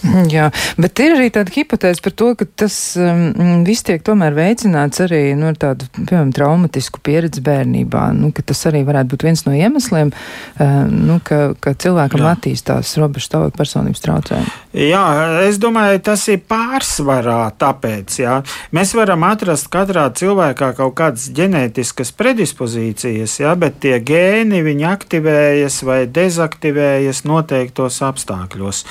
[0.35, 0.49] Jā,
[0.81, 5.21] bet ir arī tāda hipotēze par to, ka tas um, viss tiek tomēr veicināts arī
[5.37, 8.07] nu, ar tādu, piemēram, traumatisku pieredzi bērnībā.
[8.17, 12.35] Nu, ka tas arī varētu būt viens no iemesliem, uh, nu, ka, ka cilvēkam Jā.
[12.35, 14.53] attīstās robežu stāvokļa personības traucējumi.
[14.85, 15.03] Jā,
[15.45, 18.39] es domāju, tas ir pārsvarā tāpēc, jā.
[18.75, 25.81] Mēs varam atrast katrā cilvēkā kaut kādas ģenētiskas predispozīcijas, jā, bet tie gēni viņi aktivējas
[25.87, 28.83] vai dezaktivējas noteiktos apstākļos.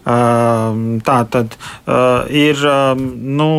[0.00, 0.59] Uh, Um,
[1.06, 3.02] tā tad uh, ir, um,
[3.40, 3.50] nu,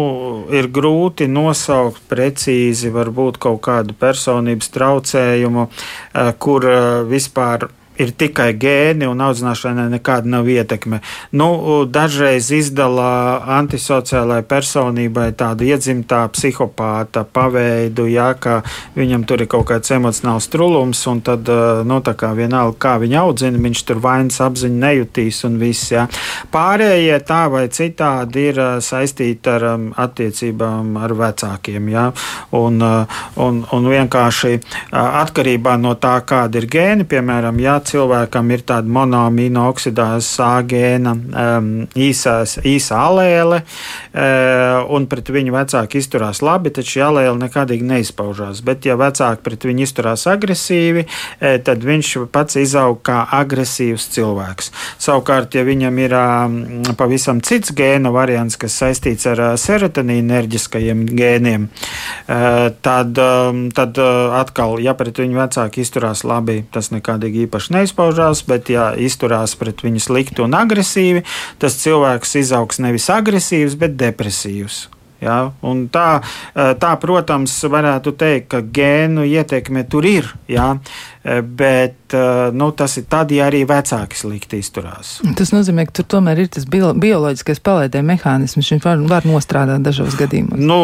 [0.53, 7.69] ir grūti nosaukt precīzi varbūt kaut kādu personības traucējumu, uh, kur uh, vispār
[8.01, 11.01] ir tikai gēni un audzināšanai nekāda nav ietekme.
[11.37, 11.49] Nu,
[11.85, 18.61] dažreiz izdala antisociālai personībai tādu iedzimtā psihopāta paveidu, jā, ka
[18.97, 21.49] viņam tur ir kaut kāds emocionāls trulums, un tad,
[21.87, 26.07] nu, tā kā vienalga, kā viņa audzina, viņš tur vainas apziņu nejutīs un viss, jā.
[26.53, 32.07] Pārējie tā vai citādi ir saistīti ar um, attiecībām ar vecākiem, jā,
[32.57, 34.57] un, un, un vienkārši
[34.91, 40.39] atkarībā no tā, kāda ir gēni, piemēram, jā, cilvēkam ir tāda monoamīna oksidāzes
[40.71, 47.37] gēna um, īsās, īsa alēle, uh, un pret viņu vecāki izturās labi, tad šī alēle
[47.41, 48.63] nekādīgi neizpaužās.
[48.65, 54.71] Bet, ja vecāki pret viņu izturās agresīvi, uh, tad viņš pats izaug kā agresīvs cilvēks.
[55.01, 56.57] Savukārt, ja viņam ir um,
[56.99, 63.99] pavisam cits gēna variants, kas saistīts ar uh, serotonīnu enerģiskajiem gēniem, uh, tad, um, tad
[64.01, 69.57] uh, atkal, ja pret viņu vecāki izturās labi, tas nekādīgi īpaši neizpaužās, bet, ja izturās
[69.59, 71.25] pret viņu slikti un agresīvi,
[71.61, 74.85] tas cilvēks izaugs nevis agresīvs, bet depresīvs.
[75.21, 75.51] Ja?
[75.67, 76.21] Un tā,
[76.53, 80.27] tā, protams, varētu teikt, ka gēnu ietekme tur ir.
[80.51, 80.73] Ja?
[81.21, 82.15] Bet
[82.57, 85.19] nu, tas ir tad, ja arī vecāki slikti izturās.
[85.37, 88.71] Tas nozīmē, ka tur tomēr ir tas bio, bioloģiskais palaidē mehānisms.
[88.73, 90.57] Viņš var, var nostrādāt dažos gadījumos.
[90.57, 90.81] Nu,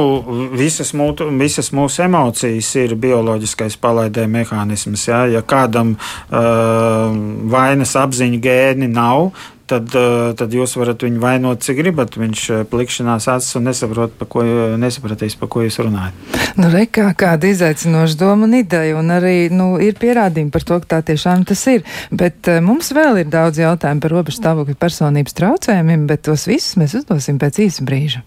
[0.54, 5.08] visas, mūtu, visas mūsu emocijas ir bioloģiskais palaidē mehānisms.
[5.10, 7.10] Ja, ja kādam uh,
[7.50, 9.32] vainas apziņa gēni nav,
[9.68, 12.18] tad, eh, tad jūs varat viņu vainot, cik gribat.
[12.20, 14.46] Viņš eh, plikšanās acis un nesaprot, pa ko,
[14.80, 16.16] nesapratīs, pa ko jūs runājat.
[16.58, 20.80] Nu, re, kā, kāda izaicinoša doma un ideja, un arī nu, ir pierādījumi par to,
[20.84, 21.86] ka tā tiešām tas ir.
[22.12, 26.98] Bet mums vēl ir daudz jautājumu par robežu stāvokļa personības traucējumiem, bet tos visus mēs
[27.02, 28.24] uzdosim pēc īsa brīža.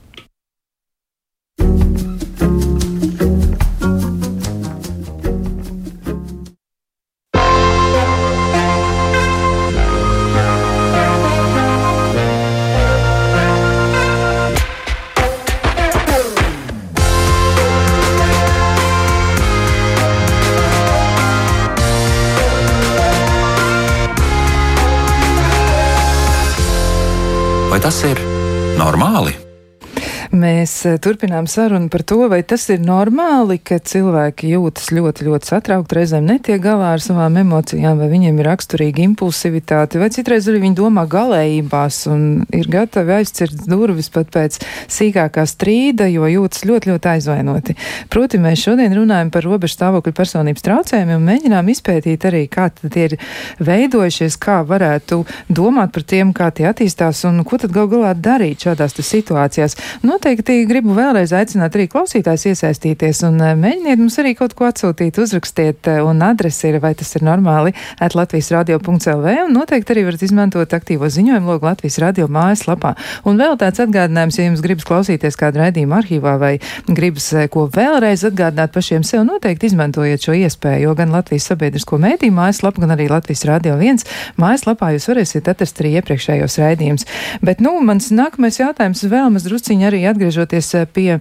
[30.40, 35.48] Mēs eh, turpinām sarunu par to, vai tas ir normāli, ka cilvēki jūtas ļoti, ļoti
[35.50, 40.62] satraukti, reizēm netiek galā ar savām emocijām, vai viņiem ir raksturīga impulsivitāte, vai citreiz arī
[40.62, 42.22] viņi domā galējībās un
[42.56, 44.60] ir gatavi aizcirt durvis pat pēc
[44.92, 47.76] sīkākā strīda, jo jūtas ļoti, ļoti aizvainoti.
[48.12, 53.08] Proti, mēs šodien runājam par robežu stāvokļu personības traucējumiem un mēģinām izpētīt arī, kā tie
[53.10, 53.18] ir
[53.60, 58.68] veidojušies, kā varētu domāt par tiem, kā tie attīstās un ko tad gal galā darīt
[58.68, 59.76] šādās situācijās.
[60.06, 64.68] No noteikti gribu vēlreiz aicināt arī klausītājs iesaistīties un eh, mēģiniet mums arī kaut ko
[64.68, 69.90] atsūtīt, uzrakstiet, eh, un adresi ir, vai tas ir normāli, at Latvijas radio.lv, un noteikti
[69.90, 72.92] arī varat izmantot aktīvo ziņojumu logu Latvijas radio mājaslapā.
[73.26, 76.52] Un vēl tāds atgādinājums, ja jums gribas klausīties kādu raidījumu arhīvā vai
[76.86, 81.98] gribas eh, ko vēlreiz atgādināt pašiem sev, noteikti izmantojiet šo iespēju, jo gan Latvijas sabiedrisko
[82.06, 84.06] mēdīju mājaslapa, gan arī Latvijas radio viens
[84.38, 87.10] mājaslapā jūs varēsiet atrast arī iepriekšējos raidījumus.
[87.42, 91.18] Bet, nu, mans nākamais jautājums vēl maz drusciņi arī atgriežoties eh, pie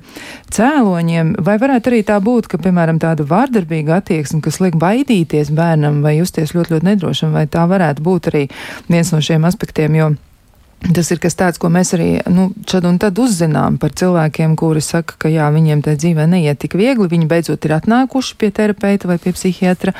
[0.54, 6.04] cēloņiem, vai varētu arī tā būt, ka, piemēram, tāda vārdarbīga attieksme, kas liek baidīties bērnam
[6.06, 8.48] vai justies ļoti, ļoti nedrošam, vai tā varētu būt arī
[8.90, 10.12] viens no šiem aspektiem, jo
[10.80, 14.80] Tas ir kas tāds, ko mēs arī nu, šad un tad uzzinām par cilvēkiem, kuri
[14.84, 17.10] saka, ka jā, viņiem tajā dzīvē neiet tik viegli.
[17.12, 19.92] Viņi beidzot ir atnākuši pie terapeita vai pie psihiatra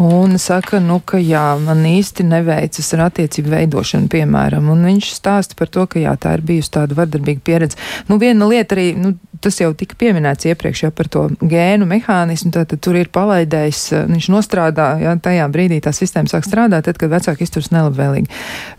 [0.00, 4.72] un saka, nu, ka jā, man īsti neveicas ar attiecību veidošanu, piemēram.
[4.72, 7.80] Un viņš stāsta par to, ka jā, tā ir bijusi tāda vardarbīga pieredze.
[8.08, 9.12] Nu, viena lieta arī, nu,
[9.44, 14.30] tas jau tika pieminēts iepriekš jau par to gēnu mehānismu, tad, tur ir palaidējis, viņš
[14.32, 18.32] nostrādā, jā, tajā brīdī tā sistēma sāk strādāt, tad, kad vecāki izturas nelabvēlīgi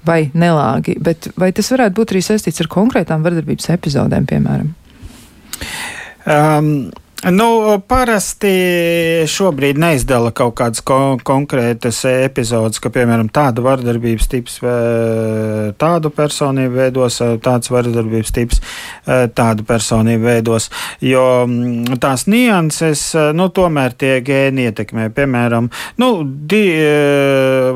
[0.08, 0.98] vai nelāgi.
[1.02, 4.76] Bet vai tas varētu būt arī saistīts ar konkrētām vardarbības epizodēm, piemēram?
[6.26, 6.70] Um.
[7.24, 8.52] Nu, parasti
[9.32, 14.58] šobrīd neizdala kaut kādas ko konkrētas epizodes, ka, piemēram, tāda vardarbības tips
[15.80, 18.62] tādu personību veidos, tāds vardarbības tips
[19.34, 20.68] tādu personību veidos,
[21.02, 25.08] jo mm, tās nianses, nu, tomēr tie gēni ietekmē.
[25.16, 25.72] Piemēram,
[26.04, 26.62] nu, di,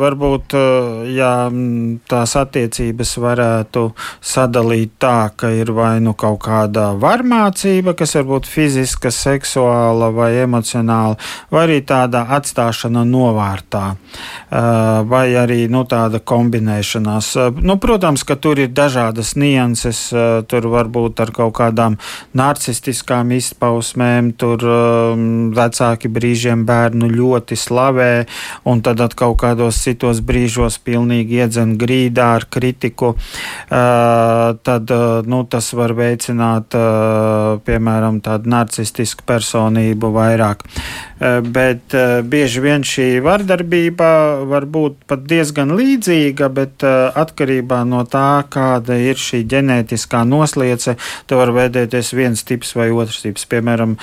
[0.03, 0.57] varbūt,
[1.15, 3.87] jā, mm, tās attiecības varētu
[4.19, 11.17] sadalīt tā, ka ir vai nu kaut kāda varmācība, kas varbūt fiziska, seksuāla, vai emocionāla,
[11.53, 13.93] vai arī tāda atstāšana novārtā,
[15.09, 17.31] vai arī nu, tāda kombinēšanās.
[17.61, 20.01] Nu, protams, ka tur ir dažādas nianses,
[20.49, 21.97] tur var būt ar kaut kādām
[22.37, 24.65] narcistiskām izpausmēm, tur
[25.57, 28.11] vecāki brīžiem bērnu ļoti slavē,
[28.69, 33.13] un tad kaut kādos citos brīžos pilnīgi iedzen grīdā ar kritiku.
[33.69, 34.93] Tad
[35.29, 36.75] nu, tas var veicināt,
[37.65, 40.65] piemēram, tādu narcistisku personību vairāk.
[41.19, 44.09] Eh, bet eh, bieži vien šī vardarbība
[44.47, 50.95] var būt pat diezgan līdzīga, bet eh, atkarībā no tā, kāda ir šī ģenētiskā nosliece,
[51.27, 53.43] te var veidēties viens tips vai otrs tips.
[53.51, 53.97] Piemēram,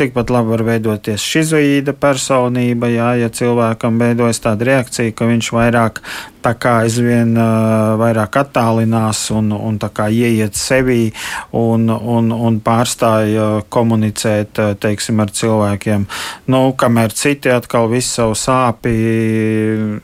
[0.00, 6.00] tikpat labi var veidoties šizoīda personība, jā, ja cilvēkam veidojas tāda reakcija, ka viņš vairāk
[6.46, 11.08] tā kā aizvien uh, vairāk attālinās un, un tā kā ieiet sevī
[11.56, 16.06] un, un, un pārstāja komunicēt, teiksim, ar cilvēkiem.
[16.52, 18.94] Nu, kamēr citi atkal visu savu sāpi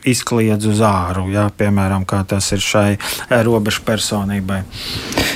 [0.08, 2.88] izkliedz uz āru, jā, piemēram, kā tas ir šai
[3.46, 4.62] robežu personībai.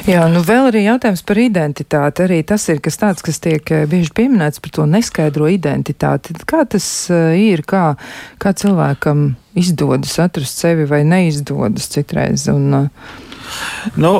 [0.06, 2.26] Jā, nu vēl arī jautājums par identitāti.
[2.26, 6.36] Arī tas ir kas tāds, kas tiek bieži pieminēts par to neskaidro identitāti.
[6.46, 7.88] Kā tas ir, kā,
[8.42, 12.46] kā cilvēkam izdodas atrast sevi vai neizdodas citreiz.
[12.52, 13.25] Un, uh,
[13.96, 14.12] Nu,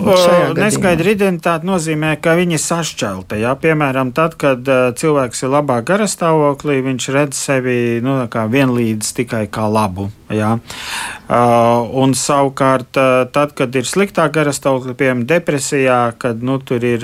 [0.56, 3.40] neskaidra identitāte nozīmē, ka viņi ir sašķelti.
[3.42, 3.56] Ja?
[3.60, 10.10] Piemēram, tad, kad cilvēks ir labā garastāvoklī, viņš redz sevi nu, vienlīdz tikai kā labu.
[10.32, 10.56] Ja?
[10.56, 12.98] Uh, un savukārt,
[13.34, 17.02] tad, kad ir sliktāk garastāvokļa, piemēram, depresijā, kad nu, tur ir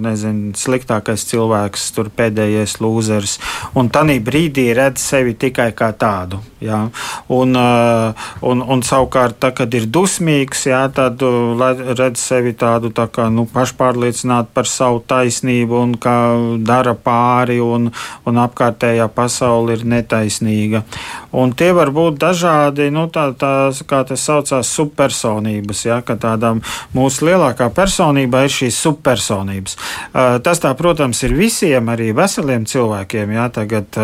[0.00, 3.38] nezinu, sliktākais cilvēks, tur pēdējais lūzers,
[3.76, 6.40] un tādā brīdī redz sevi tikai kā tādu.
[6.60, 6.86] Ja?
[7.32, 11.22] Un, un, un savukārt, tad, kad ir dusmīgs, ja, tad
[11.98, 16.16] redz sevi tādu tā kā, nu, pašpārliecinātu par savu taisnību un kā
[16.66, 17.90] dara pāri, un,
[18.26, 20.82] un apkārtējā pasaule ir netaisnīga.
[21.36, 25.84] Un tie var būt dažādi nu, tā, tās, kā tas saucās, subpersonības.
[25.86, 26.62] Ja, tādām
[26.96, 29.76] mūsu lielākā personība ir šīs subpersonības.
[29.76, 33.36] Uh, tas tā, protams, ir visiem, arī veseliem cilvēkiem.
[33.36, 33.96] Ja, tagad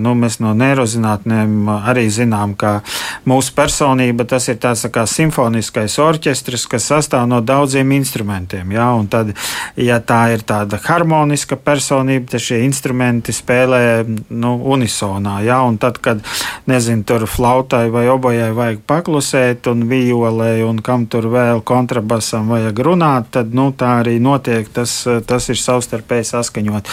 [0.00, 2.80] nu, mēs no neirozinātnēm arī zinām, ka
[3.28, 8.74] mūsu personība tas ir tāds tā kā simfoniskais orķestris, kas sastāv no daudziem instrumentiem.
[8.74, 9.32] Ja, un tad,
[9.78, 13.82] ja tā ir tāda harmoniska personība, tad šie instrumenti spēlē
[14.28, 15.40] nu, unisonā.
[15.46, 16.24] Ja, un tad, kad
[16.70, 22.82] nezinu, tur flautai vai obojai vajag paklusēt, un violē, un kam tur vēl kontrabasam vajag
[22.86, 24.68] runāt, tad nu, tā arī notiek.
[24.74, 26.90] Tas, tas ir savstarpēji saskaņot.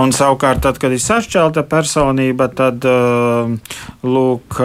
[0.00, 2.84] Un savukārt, tad, kad ir sašķelta personība, tad
[4.06, 4.60] lūk,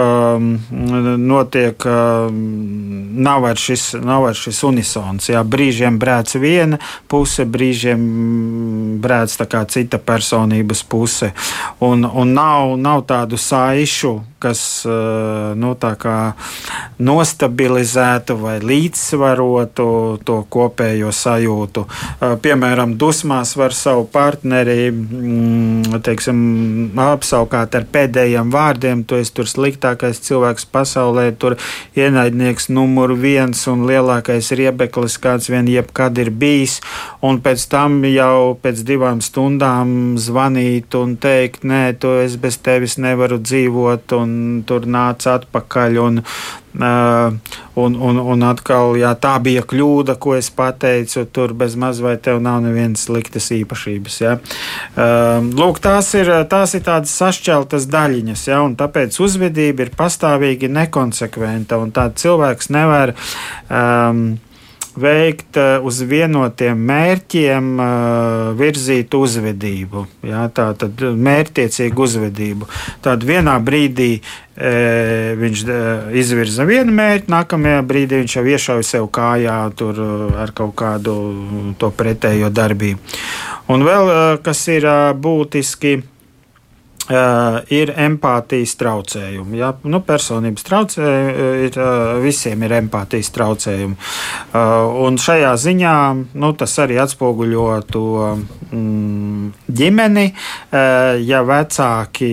[1.26, 1.88] notiek,
[3.26, 5.30] nav vairs šis, nav vairs šis unisons.
[5.30, 6.80] Jā, brīžiem brēc viena
[7.12, 8.06] puse, brīžiem
[9.04, 9.36] brēc
[9.74, 11.32] cita personības puse.
[11.80, 15.74] Un, un nav, nav tādu saišu kas eh, nu,
[17.06, 19.88] nostabilizētu vai līdzsvarotu
[20.26, 21.86] to kopējo sajūtu.
[21.86, 26.38] Eh, piemēram, dusmās var savu partneri mm, teiksim,
[27.02, 29.04] apsaukāt ar pēdējiem vārdiem.
[29.08, 31.58] Tu esi tur sliktākais cilvēks pasaulē, tur
[31.98, 36.80] ienaidnieks numur viens un lielākais riebeklis, kāds vien jebkad ir bijis.
[37.26, 43.00] Un pēc tam jau pēc divām stundām zvanīt un teikt, nē, tu es bez tevis
[43.02, 44.16] nevaru dzīvot.
[44.20, 45.98] Un un tur nāca atpakaļ.
[46.04, 51.26] Un, uh, un, un, un atkal, jā, tā bija kļūda, ko es pateicu.
[51.36, 54.18] Tur bez maz vai tev nav nevienas sliktas īpašības.
[54.24, 54.38] Ja?
[54.96, 58.62] Uh, lūk, tās ir, tās ir tādas sašķeltas daļiņas, ja?
[58.66, 61.82] un tāpēc uzvedība ir pastāvīgi nekonsekventa.
[61.96, 63.16] Tāds cilvēks nevar.
[63.70, 64.36] Um,
[65.00, 70.06] veikt eh, uz vienotiem mērķiem, eh, virzīt uzvedību.
[70.28, 72.70] Jā, tā tad mērķtiecīgu uzvedību.
[73.06, 74.72] Tad vienā brīdī e,
[75.40, 75.62] viņš
[76.18, 81.16] izvirza vienu mērķi, nākamajā brīdī viņš jau iešauja sev kājā ar kaut kādu
[81.80, 83.20] to pretējo darbību.
[83.74, 84.12] Un vēl
[84.46, 84.88] kas ir
[85.22, 85.98] būtiski
[87.06, 89.60] Uh, ir empātijas traucējumi.
[89.60, 89.68] Ja?
[89.86, 91.34] Nu, personības traucējumi
[91.68, 93.94] ir, uh, visiem ir empātijas traucējumi.
[93.94, 95.98] Uh, un šajā ziņā
[96.34, 98.08] nu, tas arī atspoguļo to
[98.72, 100.24] mm, ģimeni.
[100.34, 102.32] Uh, ja vecāki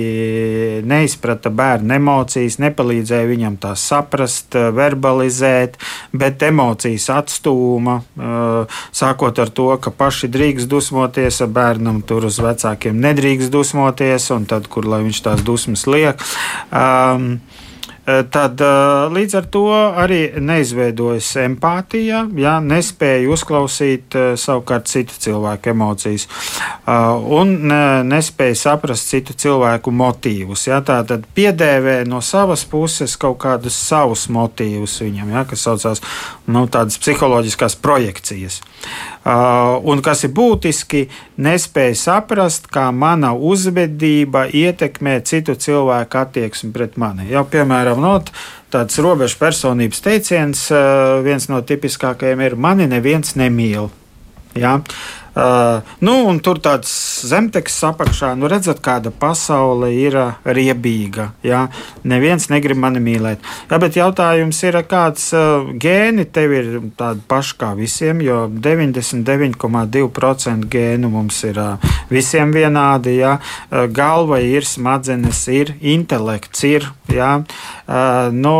[0.88, 5.76] neizprata bērnu emocijas, nepalīdzēja viņam tās saprast, verbalizēt,
[6.16, 12.96] bet emocijas atstūma, uh, sākot ar to, ka paši drīkst dusmoties, bērnam tur uz vecākiem
[13.04, 14.32] nedrīkst dusmoties.
[14.48, 16.22] Tad tādu, kur viņš tās dusmas liek.
[16.70, 17.40] Um,
[18.02, 18.66] tad eh,
[19.14, 26.26] līdz ar to arī neizveidojas empātija, ja, nespēja uzklausīt eh, savukārt citu cilvēku emocijas
[26.82, 27.54] un
[28.08, 30.66] nespēja saprast citu cilvēku motīvus.
[30.66, 36.02] Ja, tā tad piedēvē no savas puses kaut kādus savus motīvus viņam, ja, kas saucās
[36.50, 38.58] nu, tādas psiholoģiskās projekcijas.
[39.22, 41.04] Un kas ir būtiski,
[41.38, 47.28] nespēja saprast, kā mana uzvedība ietekmē citu cilvēku attieksmi pret mani.
[47.30, 48.20] Ja, piemēram, piemēram, no,
[48.72, 50.68] tāds robežu personības teiciens,
[51.24, 53.90] viens no tipiskākajiem ir: mani neviens nemīl.
[54.54, 54.80] Ja?
[55.32, 56.92] Uh, nu, tur tāds
[57.24, 61.32] zemteksts apakšā, nu redzat, kāda pasaule ir uh, riebīga.
[61.46, 61.68] Jā,
[62.04, 63.40] neviens negrib mani mīlēt.
[63.70, 70.68] Jā, bet jautājums ir, kāds uh, gēni tev ir tādi paši kā visiem, jo 99,2%
[70.72, 71.76] gēnu mums ir uh,
[72.12, 73.16] visiem vienādi.
[73.22, 76.84] Jā, uh, galva ir, smadzenes ir, intelekts ir.
[77.12, 77.44] Jā, uh,
[78.32, 78.54] nu,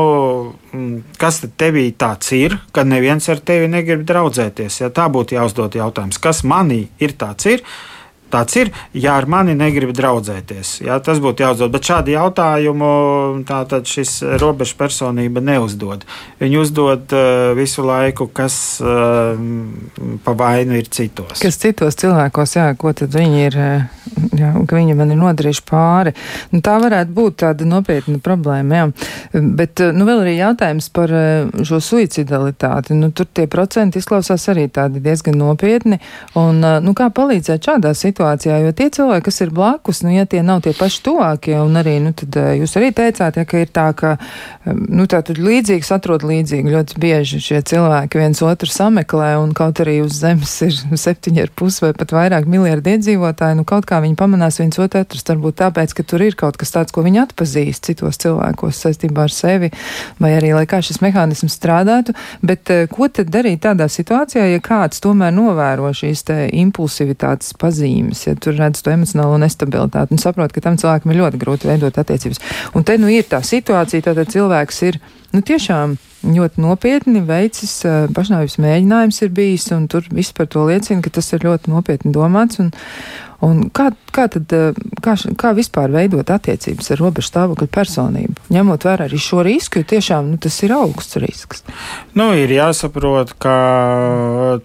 [1.20, 4.82] kas tad tevī tāds ir, ka neviens ar tevi negrib draudzēties?
[4.82, 7.64] Ja tā būtu jāuzdod jautājums, kas manī ir tāds ir,
[8.32, 10.78] tāds ir, ja ar mani negrib draudzēties.
[10.86, 12.92] Jā, tas būtu jāuzdod, bet šādu jautājumu
[13.48, 16.06] tātad šis robežu personība neuzdod.
[16.40, 19.36] Viņi uzdod uh, visu laiku, kas uh,
[20.24, 21.42] pa vainu ir citos.
[21.42, 23.58] Kas citos cilvēkos, jā, ko tad viņi ir,
[24.38, 26.14] jā, ka viņi man ir nodarījuši pāri.
[26.54, 28.88] Nu, tā varētu būt tāda nopietna problēma, jā.
[29.60, 31.12] Bet, nu, vēl arī jautājums par
[31.68, 32.96] šo suicidalitāti.
[32.96, 36.00] Nu, tur tie procenti izklausās arī tādi diezgan nopietni.
[36.38, 38.21] Un, nu, kā palīdzēt šādā situācijā?
[38.22, 41.74] Situācijā, jo tie cilvēki, kas ir blakus, nu, ja tie nav tie paši tuvākie, un
[41.76, 44.16] arī, nu, tad eh, jūs arī teicāt, ja, ka ir tā, ka,
[44.66, 46.70] nu, tā tad līdzīgs atrod līdzīgi.
[46.72, 51.50] Ļoti bieži šie cilvēki viens otru sameklē, un kaut arī uz zemes ir septiņi ar
[51.54, 55.58] pus vai pat vairāk miljardi iedzīvotāji, nu, kaut kā viņi pamanās viens otru atrast, varbūt
[55.64, 59.72] tāpēc, ka tur ir kaut kas tāds, ko viņi atpazīst citos cilvēkos saistībā ar sevi,
[60.22, 62.14] vai arī, lai kā šis mehānisms strādātu,
[62.44, 68.11] bet eh, ko tad darīt tādā situācijā, ja kāds tomēr novēro šīs te impulsivitātes pazīmes?
[68.12, 71.68] Problēmas, ja tur redz to emocionālo nestabilitāti un saprot, ka tam cilvēkam ir ļoti grūti
[71.68, 72.40] veidot attiecības.
[72.74, 75.00] Un te nu ir tā situācija, tātad cilvēks ir,
[75.32, 77.82] nu tiešām ļoti nopietni veicis
[78.14, 82.12] pašnāvības mēģinājums ir bijis, un tur viss par to liecina, ka tas ir ļoti nopietni
[82.12, 82.60] domāts.
[82.60, 82.70] Un,
[83.42, 88.36] Un kā, kā, tad, eh, kā, kā vispār veidot attiecības ar robežu stāvokļa personību?
[88.54, 91.64] Ņemot vērā arī šo risku, jo tiešām nu, tas ir augsts risks.
[92.14, 93.56] Nu, ir jāsaprot, ka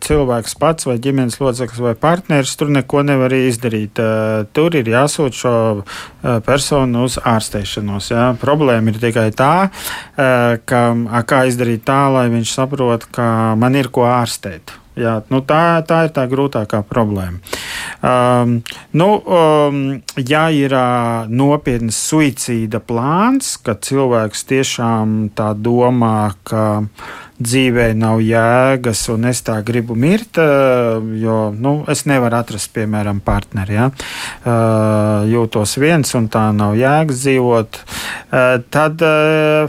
[0.06, 3.98] cilvēks pats vai ģimenes loceklis vai partneris tur neko nevar izdarīt.
[3.98, 8.14] Eh, tur ir jāsūt šo eh, personu uz ārstēšanos.
[8.14, 8.30] Jā.
[8.38, 9.70] Problēma ir tikai tā,
[10.18, 10.82] ka,
[11.28, 14.78] kā izdarīt tā, lai viņš saprot, ka man ir ko ārstēt.
[14.98, 17.38] Jā, nu tā, tā ir tā grūtākā problēma.
[18.02, 18.58] Um,
[18.98, 19.82] nu, um,
[20.18, 26.64] ja ir uh, nopietns suicīda plāns, ka cilvēks tiešām tā domā, ka
[27.38, 30.40] dzīvē nav jēgas, un es tā gribu mirt,
[31.22, 33.78] jo nu, es nevaru atrast, piemēram, partneri.
[33.78, 33.90] Ja?
[35.30, 37.82] Jūtos viens, un tā nav jēgas dzīvot.
[38.74, 39.06] Tad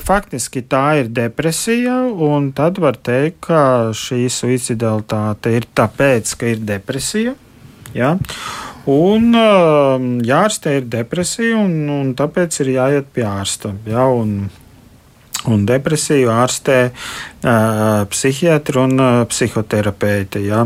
[0.05, 3.61] faktiski tā ir depresija, un tad var teikt, ka
[3.97, 7.37] šī suicidalitāte ir tāpēc, ka ir depresija.
[7.97, 8.16] Ja?
[8.89, 9.35] Un
[10.25, 13.75] jārastē ir depresija, un, un tāpēc ir jāiet pie ārsta.
[13.89, 14.09] Ja?
[14.09, 14.49] Un,
[15.47, 16.78] un depresiju ārstē
[18.11, 20.41] psihiatri un psihoterapeiti.
[20.49, 20.64] Ja.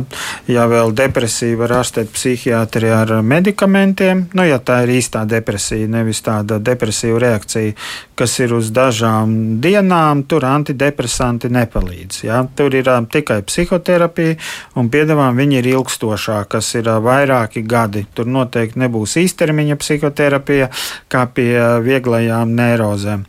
[0.49, 6.23] ja vēl depresiju var ārstēt psihiatri ar medikamentiem, nu, ja tā ir īstā depresija, nevis
[6.25, 7.75] tāda depresīva reakcija,
[8.17, 12.23] kas ir uz dažām dienām, tur antidepresanti nepalīdz.
[12.25, 12.41] Ja.
[12.57, 14.39] Tur ir um, tikai psihoterapija,
[14.79, 18.07] un piedāvājumi viņi ir ilgstošāki, kas ir uh, vairāki gadi.
[18.15, 20.71] Tur noteikti nebūs īstermiņa psihoterapija,
[21.13, 21.53] kā pie
[21.85, 23.27] vieglajām neirozēm.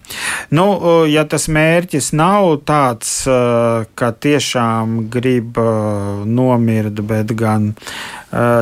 [0.53, 0.67] Nu,
[1.09, 3.13] ja tas mērķis nav tāds,
[3.97, 5.57] ka tiešām grib
[6.29, 7.71] nomirt, bet gan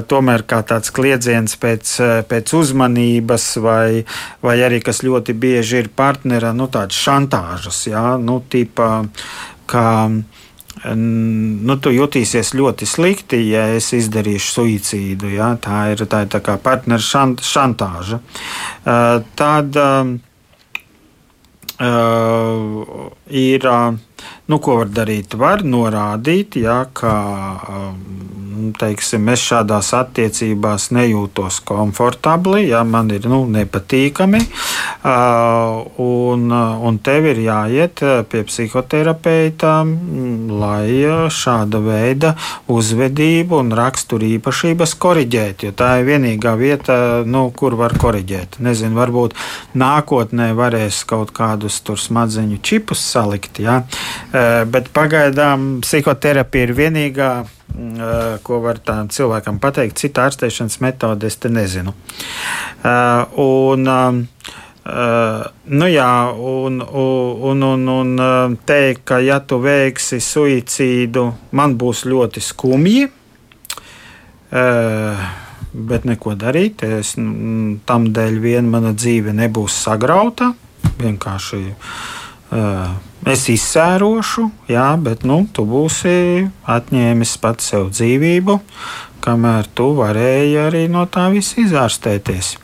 [0.07, 1.93] tomēr kā tāds kliedziens pēc,
[2.31, 4.03] pēc uzmanības, vai,
[4.43, 8.93] vai arī kas ļoti bieži ir partnera, nu, tādas šantāžas, jā, nu, tipa,
[9.71, 9.87] kā
[10.95, 15.29] nu, tu jutīsies ļoti slikti, ja es izdarīšu suicīdu.
[15.35, 15.53] Ja?
[15.61, 18.21] Tā ir tā, ir tā kā partneru šant, šantāža.
[18.81, 20.15] Uh, tad uh,
[21.81, 23.97] uh, ir, uh,
[24.47, 25.37] nu, ko var darīt?
[25.39, 27.15] Var norādīt, ja, ka.
[27.67, 28.41] Uh,
[28.79, 34.41] teiksim, es šādās attiecībās nejūtos komfortabli, ja man ir nu, nepatīkami.
[36.05, 39.73] Un, un tev ir jāiet pie psihoterapeita,
[40.61, 42.33] lai šāda veida
[42.71, 45.69] uzvedību un rakstura īpašības korģētu.
[45.69, 48.59] Jo tā ir vienīgā vieta, nu, kur var korģēt.
[48.63, 49.37] Nezinu, varbūt
[49.77, 53.81] nākotnē varēs kaut kādus smadzeņu čipus salikt, ja?
[54.71, 57.31] Bet pagaidām psihoterapija ir vienīgā
[57.71, 59.99] Mm, ko var tādam cilvēkam pateikt.
[60.01, 61.93] Cita ārstēšanas metode es te nezinu.
[63.39, 63.87] Un,
[65.79, 66.11] nu jā,
[66.51, 73.05] un, un, un, un teikt, ka ja tu veiksi suicīdu, man būs ļoti skumji.
[75.71, 76.83] Bet neko darīt.
[76.99, 80.51] Es, tam dēļ vien mana dzīve nebūs sagrauta.
[81.01, 82.89] Vienkārši uh,
[83.21, 88.55] Es izsērošu, jā, bet nu, tu būsi atņēmis pats sev dzīvību,
[89.21, 92.55] kamēr tu varēji arī no tā visa izārstēties.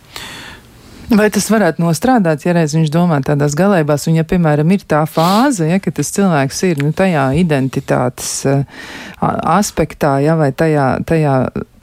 [1.07, 5.05] Vai tas varētu nostrādāt, ja reiz viņš domā tādās galībās, un ja, piemēram, ir tā
[5.07, 8.65] fāze, ja, ka tas cilvēks ir nu, tajā identitātes uh,
[9.23, 11.37] aspektā, ja, vai tajā, tajā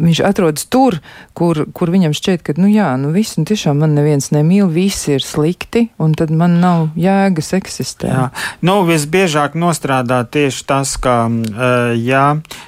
[0.04, 0.98] viņš atrodas tur,
[1.32, 5.16] kur, kur viņam šķiet, ka, nu jā, nu viss, nu tiešām man neviens nemīl, visi
[5.16, 8.12] ir slikti, un tad man nav jēgas eksistēt.
[8.12, 8.28] Jā,
[8.66, 12.62] nu visbiežāk nostrādā tieši tas, ka, uh, ja uh,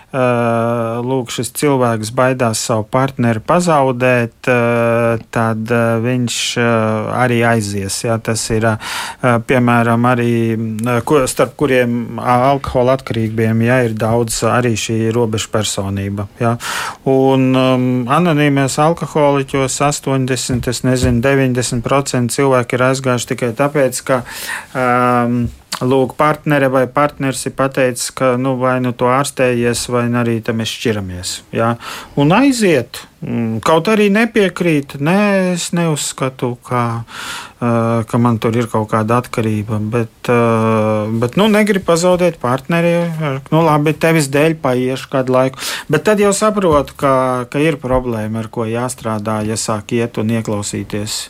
[1.07, 6.39] lūk, šis cilvēks baidās savu partneri pazaudēt, uh, tad uh, viņš
[7.17, 7.99] arī aizies.
[8.07, 8.67] Jā, tas ir
[9.21, 10.31] piemēram arī
[11.31, 16.27] starp kuriem alkohola atkarīgiem jā, ir daudz arī šī robeža personība.
[16.41, 16.57] Jā.
[17.11, 24.23] Un um, anonīmēs alkoholiķos 80, es nezinu, 90% cilvēki ir aizgājuši tikai tāpēc, ka
[24.73, 25.47] um,
[25.85, 30.63] Lūk, partnere vai partneris ir pateicis, ka nu, vai nu to ārstējies, vai arī tam
[30.63, 31.33] mēs šķiramies.
[31.53, 31.75] Ja?
[32.17, 33.03] Un aiziet.
[33.21, 35.19] Mm, kaut arī nepiekrīt, nē,
[35.53, 37.05] es neuzskatu, ka,
[38.09, 39.83] ka man tur ir kaut kāda atkarība.
[39.93, 40.33] Bet,
[41.21, 42.97] bet nu, negribu pazaudēt partneri.
[43.53, 45.61] Nu, labi, tevis dēļ paiešu kādu laiku.
[45.93, 47.15] Bet tad jau saprotu, ka,
[47.53, 51.25] ka ir problēma, ar ko jāstrādā, ja sāk iet un ieklausīties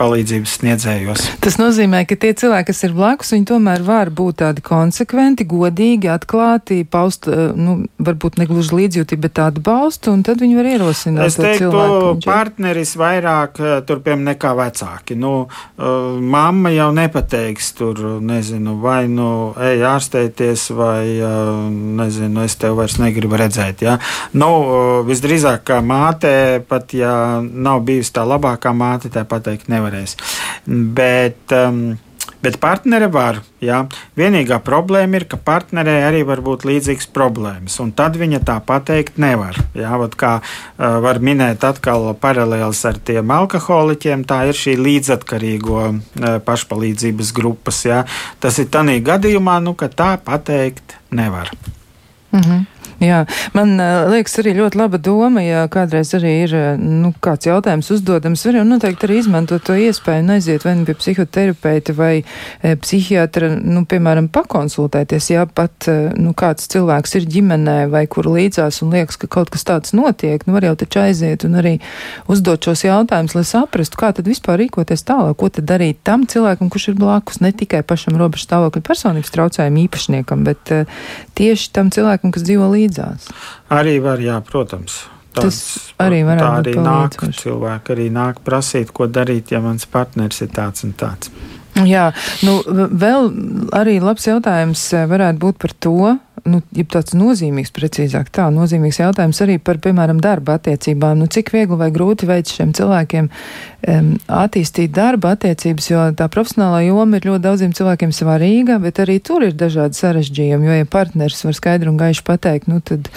[0.00, 1.26] palīdzības sniedzējos.
[1.44, 6.08] Tas nozīmē, ka tie cilvēki, kas ir blakus, viņi tomēr var būt tādi konsekventi, godīgi,
[6.12, 11.26] atklāti, paust, nu, varbūt ne gluži līdzjūtību, bet tādu balstu, un tad viņi var ierosināt.
[11.26, 15.18] Es teiktu, cilvēku, partneris vairāk turpiem nekā vecāki.
[15.20, 15.34] Nu,
[15.76, 19.28] mamma jau nepateiks tur, nezinu, vai nu
[19.60, 21.04] ej ārstēties, vai,
[22.00, 23.84] nezinu, es tev vairs negribu redzēt.
[23.84, 23.98] Ja?
[24.32, 24.50] Nu,
[25.08, 26.32] visdrīzāk kā māte,
[26.68, 30.16] pat ja nav bijusi tā labākā māte, tāpat pateikt nevarēs.
[30.66, 31.98] Bet, um,
[32.40, 33.42] Bet partneri var.
[33.60, 33.82] Jā.
[34.16, 39.18] Vienīgā problēma ir, ka partnerē arī var būt līdzīgas problēmas, un tad viņa tā pateikt
[39.20, 39.58] nevar.
[39.76, 45.82] Jā, Vat kā uh, var minēt atkal paralēlis ar tiem alkoholiķiem, tā ir šī līdzatkarīgo
[45.84, 47.82] uh, pašpalīdzības grupas.
[47.84, 48.06] Jā.
[48.40, 51.52] Tas ir tādā gadījumā, nu, ka tā pateikt nevar.
[52.32, 52.66] Mm -hmm.
[53.00, 53.22] Jā,
[53.56, 53.78] man
[54.12, 58.64] liekas, arī ļoti laba doma, ja kādreiz arī ir nu, kāds jautājums uzdodams, var jau
[58.68, 62.10] noteikti arī izmantot to iespēju un aiziet vai nu pie psihoterapeita vai
[62.60, 65.88] psihiatra, nu, piemēram, pakonsultēties, ja pat
[66.20, 70.44] nu, kāds cilvēks ir ģimenē vai kur līdzās un liekas, ka kaut kas tāds notiek,
[70.44, 71.78] nu, var jau taču aiziet un arī
[72.28, 76.68] uzdot šos jautājumus, lai saprastu, kā tad vispār rīkoties tālāk, ko tad darīt tam cilvēkam,
[76.68, 80.76] kurš ir blakus, ne tikai pašam robežu stāvokļa personības traucējumu īpašniekam, bet
[81.40, 83.30] tieši tam cilvēkam, kas dzīvo līdzi līdzās.
[83.70, 85.06] Arī var, jā, protams.
[85.30, 85.58] Tāds, Tas
[86.02, 86.74] arī var būt.
[86.74, 91.30] Arī nāk, cilvēki arī nāk prasīt, ko darīt, ja mans partneris ir tāds un tāds.
[91.86, 92.08] Jā,
[92.42, 93.28] nu vēl
[93.78, 96.16] arī labs jautājums eh, varētu būt par to,
[96.48, 96.60] nu,
[96.92, 101.18] tāds nozīmīgs, precīzāk tā, nozīmīgs jautājums arī par, piemēram, darba attiecībām.
[101.20, 103.28] Nu, cik viegli vai grūti veids šiem cilvēkiem
[103.88, 104.10] um,
[104.40, 109.44] attīstīt darba attiecības, jo tā profesionālā joma ir ļoti daudziem cilvēkiem svarīga, bet arī tur
[109.46, 113.10] ir dažādi sarežģījumi, jo, ja partneris var skaidri un gaiši pateikt, nu, tad,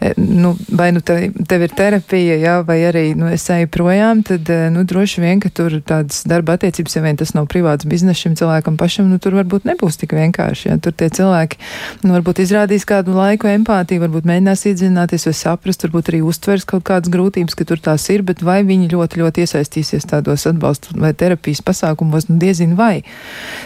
[0.00, 4.22] e, nu, vai nu te, tev ir terapija, jā, vai arī, nu, es eju projām,
[4.26, 7.88] tad, e, nu, droši vien, ka tur tādas darba attiecības, ja vien tas nav privāts
[7.88, 11.60] bizness šim cilvēkam pašam, nu, tur varbūt nebūs tik vienkārši, ja tur tie cilvēki,
[12.04, 16.66] nu, varbūt izrādīt izrādīs kādu laiku empātiju, varbūt mēģinās iedzināties vai saprast, varbūt arī uztvers
[16.68, 20.92] kaut kādas grūtības, ka tur tās ir, bet vai viņi ļoti, ļoti iesaistīsies tādos atbalstu
[21.00, 23.04] vai terapijas pasākumos, nu diezin vai.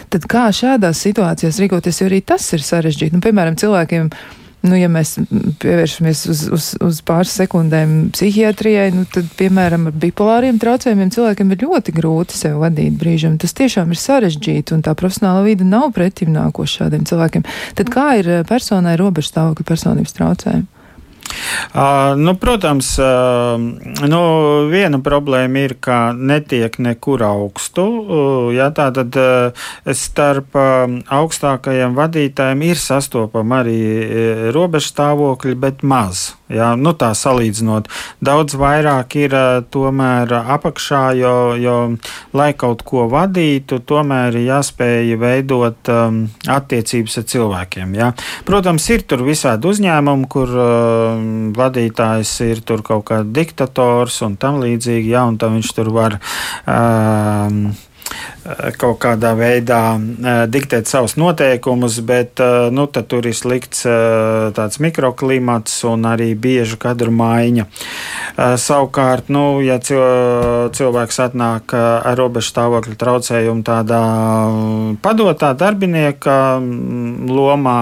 [0.09, 3.17] Tad kā šādās situācijās rīkoties, jo arī tas ir sarežģīti.
[3.17, 4.13] Nu, piemēram, cilvēkiem
[4.63, 5.17] Nu, ja mēs
[5.63, 11.65] pievēršamies uz, uz, uz pāris sekundēm psihiatrijai, nu, tad, piemēram, ar bipolāriem traucējumiem cilvēkiem ir
[11.65, 13.41] ļoti grūti sevi vadīt brīžam.
[13.43, 17.49] Tas tiešām ir sarežģīti, un tā profesionāla vide nav pretim nākoša šādiem cilvēkiem.
[17.81, 20.82] Tad kā ir eh, personai robežstāvokļa personības traucējumi?
[21.73, 23.57] Uh, nu, protams, uh,
[24.09, 24.23] nu,
[24.73, 27.87] viena problēma ir, ka netiek nekur augstu.
[27.87, 29.65] Uh, ja, Tātad uh,
[29.97, 33.81] starp augstākajiem vadītājiem ir sastopama arī
[34.55, 36.33] robežstāvokļi, bet maz.
[36.53, 37.89] Ja, nu, tā salīdzinot,
[38.25, 41.77] daudz vairāk ir uh, tomēr apakšā, jo, jo,
[42.37, 47.95] lai kaut ko vadītu, tomēr ir jāspēj veidot um, attiecības ar cilvēkiem.
[47.99, 48.11] Ja.
[48.49, 51.23] Protams, ir tur visādi uzņēmumi, kur uh,
[51.57, 56.21] vadītājs ir tur kaut kāds diktators un tam līdzīgi, ja, un tam viņš tur var.
[56.67, 57.73] Um,
[58.79, 59.81] kaut kādā veidā
[60.51, 62.41] diktēt savus noteikumus, bet
[62.75, 63.85] nu, tur ir slikts
[64.57, 67.67] tāds mikroklimats un arī bieža kadru maiņa.
[68.59, 74.03] Savukārt, nu, ja cilvēks atnāk ar robežu stāvokļa traucējumu tādā
[75.05, 76.37] padotā darbinieka
[77.33, 77.79] lomā,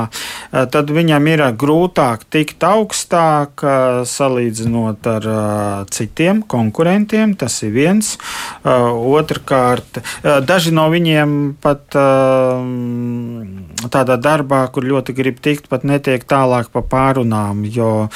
[0.51, 3.63] tad viņam ir grūtāk tikt augstāk
[4.11, 5.29] salīdzinot ar
[5.95, 7.37] citiem konkurentiem.
[7.39, 8.17] Tas ir viens.
[8.65, 10.03] Otrkārt,
[10.47, 11.95] Daži no viņiem pat
[13.89, 18.09] tādā darbā, kur ļoti grib tikt, pat netiek tālāk pa pārunām, jo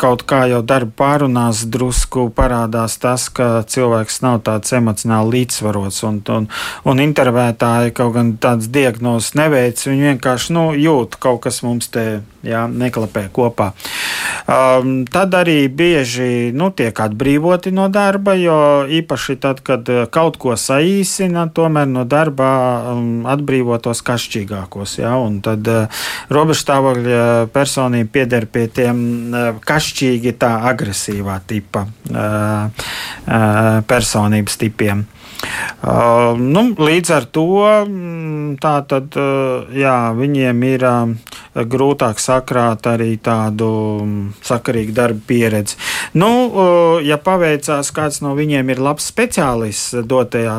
[0.00, 6.20] kaut kā jau darba pārunās drusku parādās tas, ka cilvēks nav tāds emocionāli līdzsvarots un,
[6.34, 6.48] un,
[6.84, 12.20] un intervētāji kaut gan tāds diagnozes neveic, viņi vienkārši nu, jūt kaut kas mums te
[12.46, 13.70] jā, neklapē kopā.
[14.50, 20.56] Um, tad arī bieži nu, tiek atbrīvoti no darba, jo īpaši tad, kad kaut ko
[20.58, 22.50] saīsina, tomēr no darba
[22.94, 24.89] um, atbrīvotos kašķīgākos.
[24.98, 25.14] Ja?
[25.20, 27.22] Un tad uh, robežstāvokļa
[27.54, 28.98] personība pieder pie tiem
[29.30, 35.06] uh, kašķīgi tā agresīvā tipa uh, uh, personības tipiem.
[35.80, 43.16] Uh, nu, līdz ar to mm, tad, uh, jā, viņiem ir uh, grūtāk sakrāt arī
[43.18, 43.68] tādu
[44.04, 45.78] mm, sakarīgu darbu pieredzi.
[46.14, 46.30] Nu,
[47.04, 50.58] ja paveicās, kāds no viņiem ir labs speciālists dotajā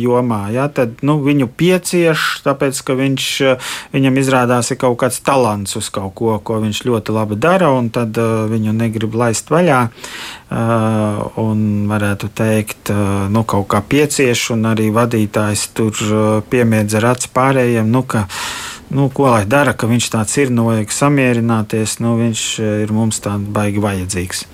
[0.00, 5.22] jomā, ja, tad nu, viņu piecieš, tāpēc ka viņš, uh, viņam izrādās ir kaut kāds
[5.24, 9.52] talants uz kaut ko, ko viņš ļoti labi dara, un tad uh, viņu negrib laist
[9.52, 9.86] vaļā.
[10.46, 16.94] Uh, un varētu teikt, uh, nu, kaut kā piecieš, un arī vadītājs tur uh, piemiedz
[17.00, 17.90] ar acu pārējiem.
[17.90, 18.28] Nu, ka,
[18.90, 22.42] nu, ko lai dara, ka viņš tāds ir, nu, vajag samierināties, nu, viņš
[22.84, 24.44] ir mums tāds baigi vajadzīgs.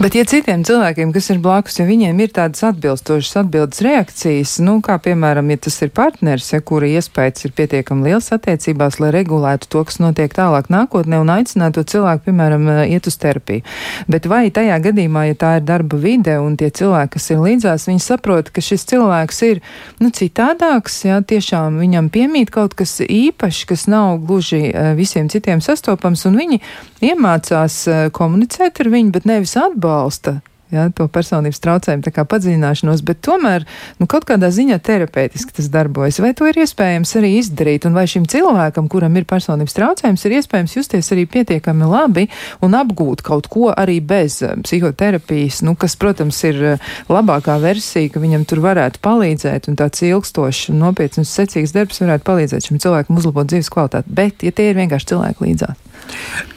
[0.00, 4.78] Bet, ja citiem cilvēkiem, kas ir blakus, ja viņiem ir tādas atbilstošas atbildes reakcijas, nu,
[4.84, 9.68] kā piemēram, ja tas ir partneris, ja kura iespējas ir pietiekami liels attiecībās, lai regulētu
[9.72, 13.66] to, kas notiek tālāk nākotnē un aicinātu cilvēku, piemēram, iet uz terapiju.
[14.08, 17.86] Bet vai tajā gadījumā, ja tā ir darba vide un tie cilvēki, kas ir līdzās,
[17.90, 19.62] viņi saprot, ka šis cilvēks ir,
[20.00, 25.60] nu, citādāks, ja tiešām viņam piemīt kaut kas īpašs, kas nav gluži eh, visiem citiem
[25.64, 26.60] sastopams, un viņi
[27.08, 30.40] iemācās eh, komunicēt ar viņu, bet nevis atbalsta
[30.72, 33.66] ja, to personības traucējumu padziļināšanos, bet tomēr
[34.00, 36.20] nu, kaut kādā ziņā terapeitiski tas darbojas.
[36.22, 40.36] Vai to ir iespējams arī izdarīt, un vai šim cilvēkam, kuram ir personības traucējums, ir
[40.40, 42.28] iespējams justies arī pietiekami labi
[42.64, 48.12] un apgūt kaut ko arī bez eh, psihoterapijas, nu, kas, protams, ir eh, labākā versija,
[48.14, 52.82] ka viņam tur varētu palīdzēt, un tāds ilgstošs nopietns un secīgs darbs varētu palīdzēt šim
[52.82, 54.12] cilvēkam uzlabot dzīves kvalitāti.
[54.12, 55.91] Bet, ja tie ir vienkārši cilvēki līdzās.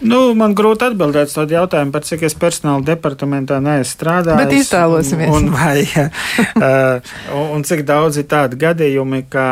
[0.05, 4.41] Nu, man grūti atbildēt uz tādu jautājumu, par cik es personāla departamentā neesmu strādājis.
[4.41, 5.33] Bet iztēlosimies.
[5.33, 5.83] Un, vai,
[6.67, 7.13] uh,
[7.55, 9.47] un cik daudz ir tādi gadījumi, ka,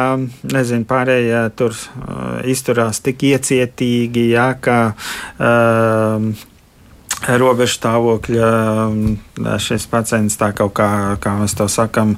[0.54, 6.50] nezinu, pārējie tur uh, izturās tik iecietīgi, jā, ka uh,
[7.28, 8.49] robežu stāvokļa
[9.63, 10.89] šis pacients tā kaut kā,
[11.24, 12.15] kā mēs to sakam,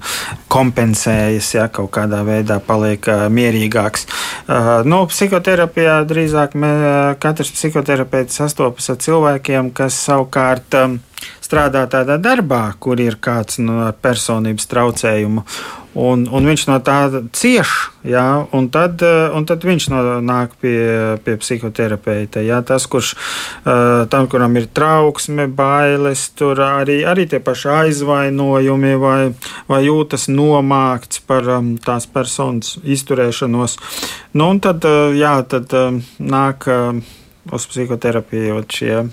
[0.52, 4.08] kompensējas, ja kaut kādā veidā paliek mierīgāks.
[4.90, 6.74] Nu, psihoterapijā drīzāk mē,
[7.22, 10.80] katrs psihoterapeits sastopas ar cilvēkiem, kas savukārt
[11.44, 15.46] strādā tādā darbā, kur ir kāds no personības traucējumu
[15.96, 16.98] un, un viņš no tā
[17.36, 17.72] cieš,
[18.08, 19.88] jā, un, tad, eh, un tad viņš
[20.26, 20.78] nāk pie,
[21.24, 22.44] pie psihoterapeita.
[22.46, 28.96] Jā, tas, kurš eh, tam, kuram ir trauksme, bailes, tur arī, arī tie paši aizvainojumi
[29.02, 29.20] vai,
[29.72, 33.80] vai jūtas nomākts par um, tās personas izturēšanos.
[34.36, 35.72] Nu, un tad, eh, jā, tad
[36.20, 36.68] nāk
[37.56, 39.06] uz psihoterapiju šie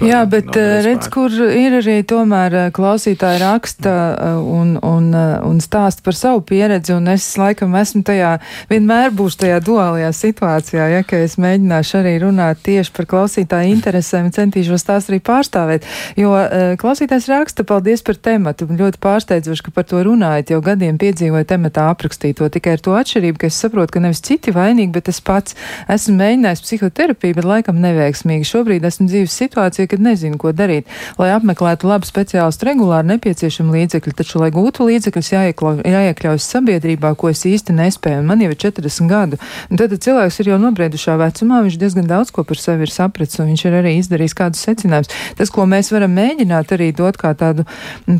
[0.00, 3.92] Jā, bet redz, kur ir arī tomēr klausītāji raksta
[4.40, 8.30] un, un, un stāsta par savu pieredzi, un es laikam esmu tajā,
[8.70, 14.30] vienmēr būšu tajā duālajā situācijā, ja, ka es mēģināšu arī runāt tieši par klausītāju interesēm,
[14.32, 15.84] centīšos tās arī pārstāvēt,
[16.16, 16.32] jo
[16.80, 21.90] klausītājs raksta, paldies par tematu, ļoti pārsteidzoši, ka par to runājat, jo gadiem piedzīvoju tematā
[21.92, 25.58] aprakstīto, tikai ar to atšķirību, ka es saprotu, ka nevis citi vainīgi, bet es pats
[25.92, 28.48] esmu mēģinājis psihoterapiju, bet laikam neveiksmīgi.
[28.48, 29.59] Šobrīd esmu dzīves situācijā,
[29.90, 30.88] kad nezinu, ko darīt.
[31.18, 37.44] Lai apmeklētu labu speciālistu regulāri nepieciešami līdzekļi, taču, lai gūtu līdzekļus, jāiekļaujas sabiedrībā, ko es
[37.48, 38.24] īsti nespēju.
[38.26, 39.40] Man jau ir 40 gadu.
[39.70, 43.40] Un tad cilvēks ir jau nobriedušā vecumā, viņš diezgan daudz ko par sevi ir sapratis,
[43.42, 45.12] un viņš ir arī izdarījis kādus secinājumus.
[45.38, 47.66] Tas, ko mēs varam mēģināt arī dot kā tādu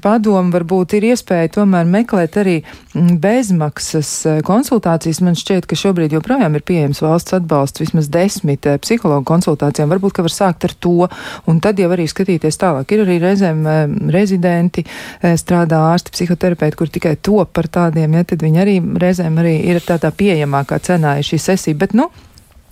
[0.02, 2.56] padomu, varbūt ir iespēja tomēr meklēt arī
[2.94, 5.22] bezmaksas eh, konsultācijas.
[5.24, 9.90] Man šķiet, ka šobrīd joprojām ir pieejams valsts atbalsts vismaz desmit eh, psihologu konsultācijām.
[9.92, 11.10] Varbūt, ka var sākt ar to,
[11.50, 12.94] un tad jau arī skatīties tālāk.
[12.94, 13.82] Ir arī reizēm eh,
[14.14, 14.86] rezidenti,
[15.20, 19.80] strādā ārsti, psihoterapeiti, kur tikai top par tādiem, ja tad viņi arī reizēm arī ir
[19.84, 21.78] tādā pieejamākā cenā šī sesija.
[21.80, 22.10] Bet, nu,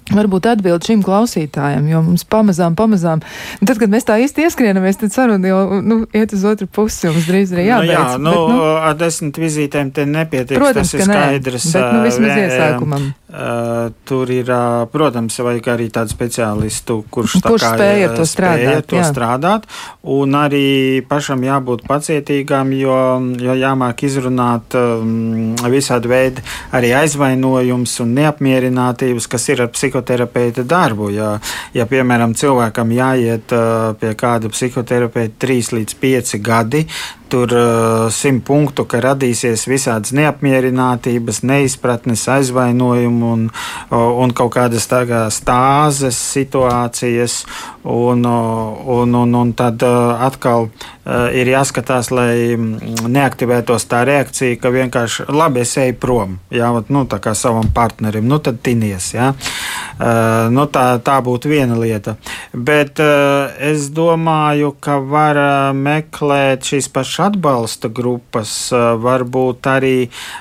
[0.08, 3.20] Varbūt atbild šim klausītājam, jo mums pamazām, pamazām,
[3.60, 7.28] tad, kad mēs tā īsti ieskrienamies, tad saruna jau nu, iet uz otru pusi, mums
[7.28, 7.92] drīz arī jābeidz.
[7.92, 11.68] Nu, jā, nu, bet, nu, ar desmit vizītēm te nepietiek, tas ir skaidrs.
[11.68, 13.04] Ne, bet, nu, vismaz vē, iesākumam.
[13.38, 18.64] Uh, tur ir, uh, protams, vajag arī tādu speciālistu, kurš, kurš kā, spēja to strādāt.
[18.64, 19.08] Spēja to jā.
[19.10, 19.68] strādāt,
[20.02, 20.64] un arī
[21.08, 22.96] pašam jābūt pacietīgam, jo,
[23.42, 30.64] jo jāmāk izrunāt um, visādi veidi arī aizvainojums un neapmierinātības, kas ir ar psiho psihoterapeita
[30.64, 31.10] darbu.
[31.10, 31.36] Ja,
[31.74, 36.84] ja piemēram, cilvēkam jāiet uh, pie kāda psihoterapeita 3 līdz 5 gadi,
[37.28, 43.46] tur uh, simt punktu, ka radīsies visādas neapmierinātības, neizpratnes, aizvainojumu un,
[43.90, 47.42] uh, un kaut kādas stāzes situācijas.
[47.88, 54.02] Un, uh, un, un, un tad uh, atkal uh, ir jāskatās, lai mm, neaktivētos tā
[54.04, 58.60] reakcija, ka vienkārši labi es eju prom, jā, nu, tā kā savam partnerim, nu tad
[58.60, 59.14] tinies.
[59.16, 59.32] Jā.
[60.52, 62.14] Nu, tā, tā būtu viena lieta.
[62.54, 65.40] Bet es domāju, ka var
[65.74, 68.52] meklēt šīs pašas atbalsta grupas,
[69.02, 69.96] varbūt arī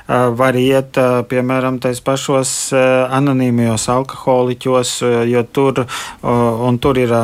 [0.07, 0.99] var iet,
[1.31, 4.93] piemēram, tais pašos anonīmajos alkoholiķos,
[5.31, 5.83] jo tur,
[6.83, 7.15] tur ir,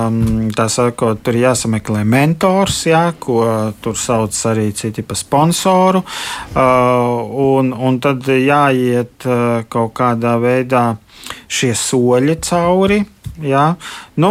[0.56, 3.44] tā sakot, tur jāsameklē mentors, jā, ko
[3.84, 6.04] tur sauc arī citi pa sponsoru,
[6.56, 9.28] un, un tad jāiet
[9.70, 10.86] kaut kādā veidā
[11.48, 13.04] šie soļi cauri.
[13.42, 13.64] Jā.
[14.20, 14.30] Nu,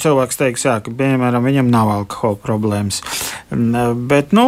[0.00, 3.02] cilvēks teiks, jā, ka piemēram, viņam nav alkohola problēmas.
[3.50, 4.46] Bet, nu,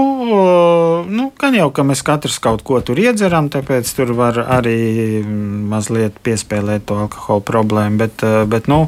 [1.11, 6.17] nu, gan jau, ka mēs katrs kaut ko tur iedzeram, tāpēc tur var arī mazliet
[6.25, 8.01] piespēlēt to alkohola problēmu.
[8.01, 8.87] Bet, bet nu,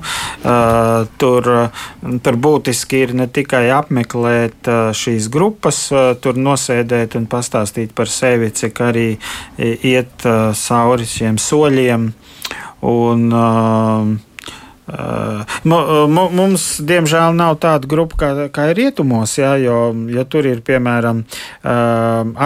[1.20, 1.50] tur,
[2.24, 5.82] tur būtiski ir ne tikai apmeklēt šīs grupas,
[6.24, 9.08] tur nosēdēt un pastāstīt par sevi, cik arī
[9.58, 12.12] iet cauri šiem soļiem
[12.80, 14.18] Un, Uh,
[15.68, 19.78] mums, diemžēl, nav tāda grupa, kā, kā ir rietumos, jā, jo
[20.12, 21.24] ja tur ir, piemēram,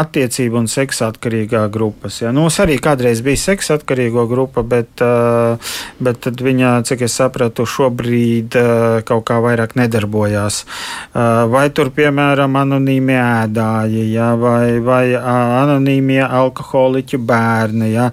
[0.03, 2.21] attiecība un seksa atkarīgā grupas.
[2.23, 2.33] Jā.
[2.35, 5.03] Nu, mums arī kādreiz bija seksa atkarīgo grupa, bet,
[6.03, 8.57] bet viņa, cik es sapratu, šobrīd
[9.09, 10.63] kaut kā vairāk nedarbojās.
[11.53, 18.11] Vai tur, piemēram, anonīmie ēdāji, jā, vai, vai anonīmie alkoholiķu bērni, jā,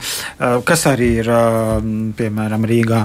[0.65, 1.31] kas arī ir,
[2.19, 3.01] piemēram, Rīgā.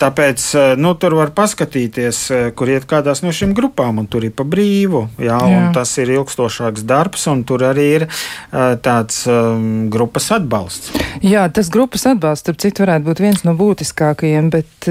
[0.00, 4.06] Tāpēc Tāpēc eh, nu, tur var paskatīties, eh, kur iet kādās no šīm grupām, un
[4.06, 5.08] tur ir pa brīvu.
[5.18, 5.62] Jā, jā.
[5.74, 10.92] Tas ir ilgstošāks darbs, un tur arī ir eh, tāds um, grupas atbalsts.
[11.26, 14.86] Jā, tas grupas atbalsts, starp citu, varētu būt viens no būtiskākajiem, bet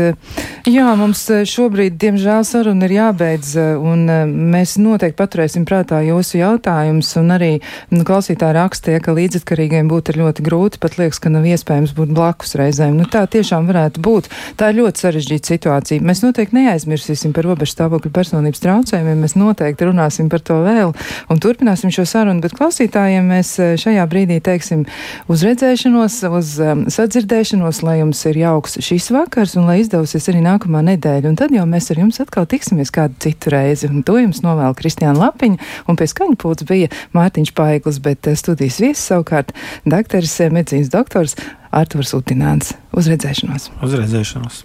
[0.68, 4.04] jā, mums šobrīd, diemžēl, saruna ir jābeidz, un
[4.52, 7.52] mēs noteikti paturēsim prātā jūsu jautājumus, un arī
[7.94, 12.58] nu, klausītāji rakstīja, ka līdzatkarīgiem būtu ļoti grūti, pat liekas, ka nav iespējams būt blakus
[12.60, 13.00] reizēm.
[13.00, 14.30] Nu, tā tiešām varētu būt.
[14.60, 16.04] Tā ir ļoti sarežģīta sarežģīta situācija.
[16.06, 20.94] Mēs noteikti neaizmirsīsim par robežu stāvokļa personības traucējumiem, mēs noteikti runāsim par to vēl
[21.30, 24.86] un turpināsim šo sarunu, bet klausītājiem mēs eh, šajā brīdī teiksim
[25.30, 30.42] uz redzēšanos, uz um, sadzirdēšanos, lai jums ir jauks šis vakars un lai izdevusies arī
[30.46, 31.30] nākamā nedēļa.
[31.30, 33.90] Un tad jau mēs ar jums atkal tiksimies kādu citu reizi.
[33.90, 38.40] Un to jums novēl Kristiāna Lapiņa un pie skaņu pūts bija Mārtiņš Paiglis, bet eh,
[38.40, 39.54] studijas viesis savukārt
[39.86, 41.38] dakteris, eh, medicīnas doktors
[41.70, 42.74] Arturs Utināns.
[42.98, 43.70] Uz redzēšanos!
[43.86, 44.64] Uz redzēšanos!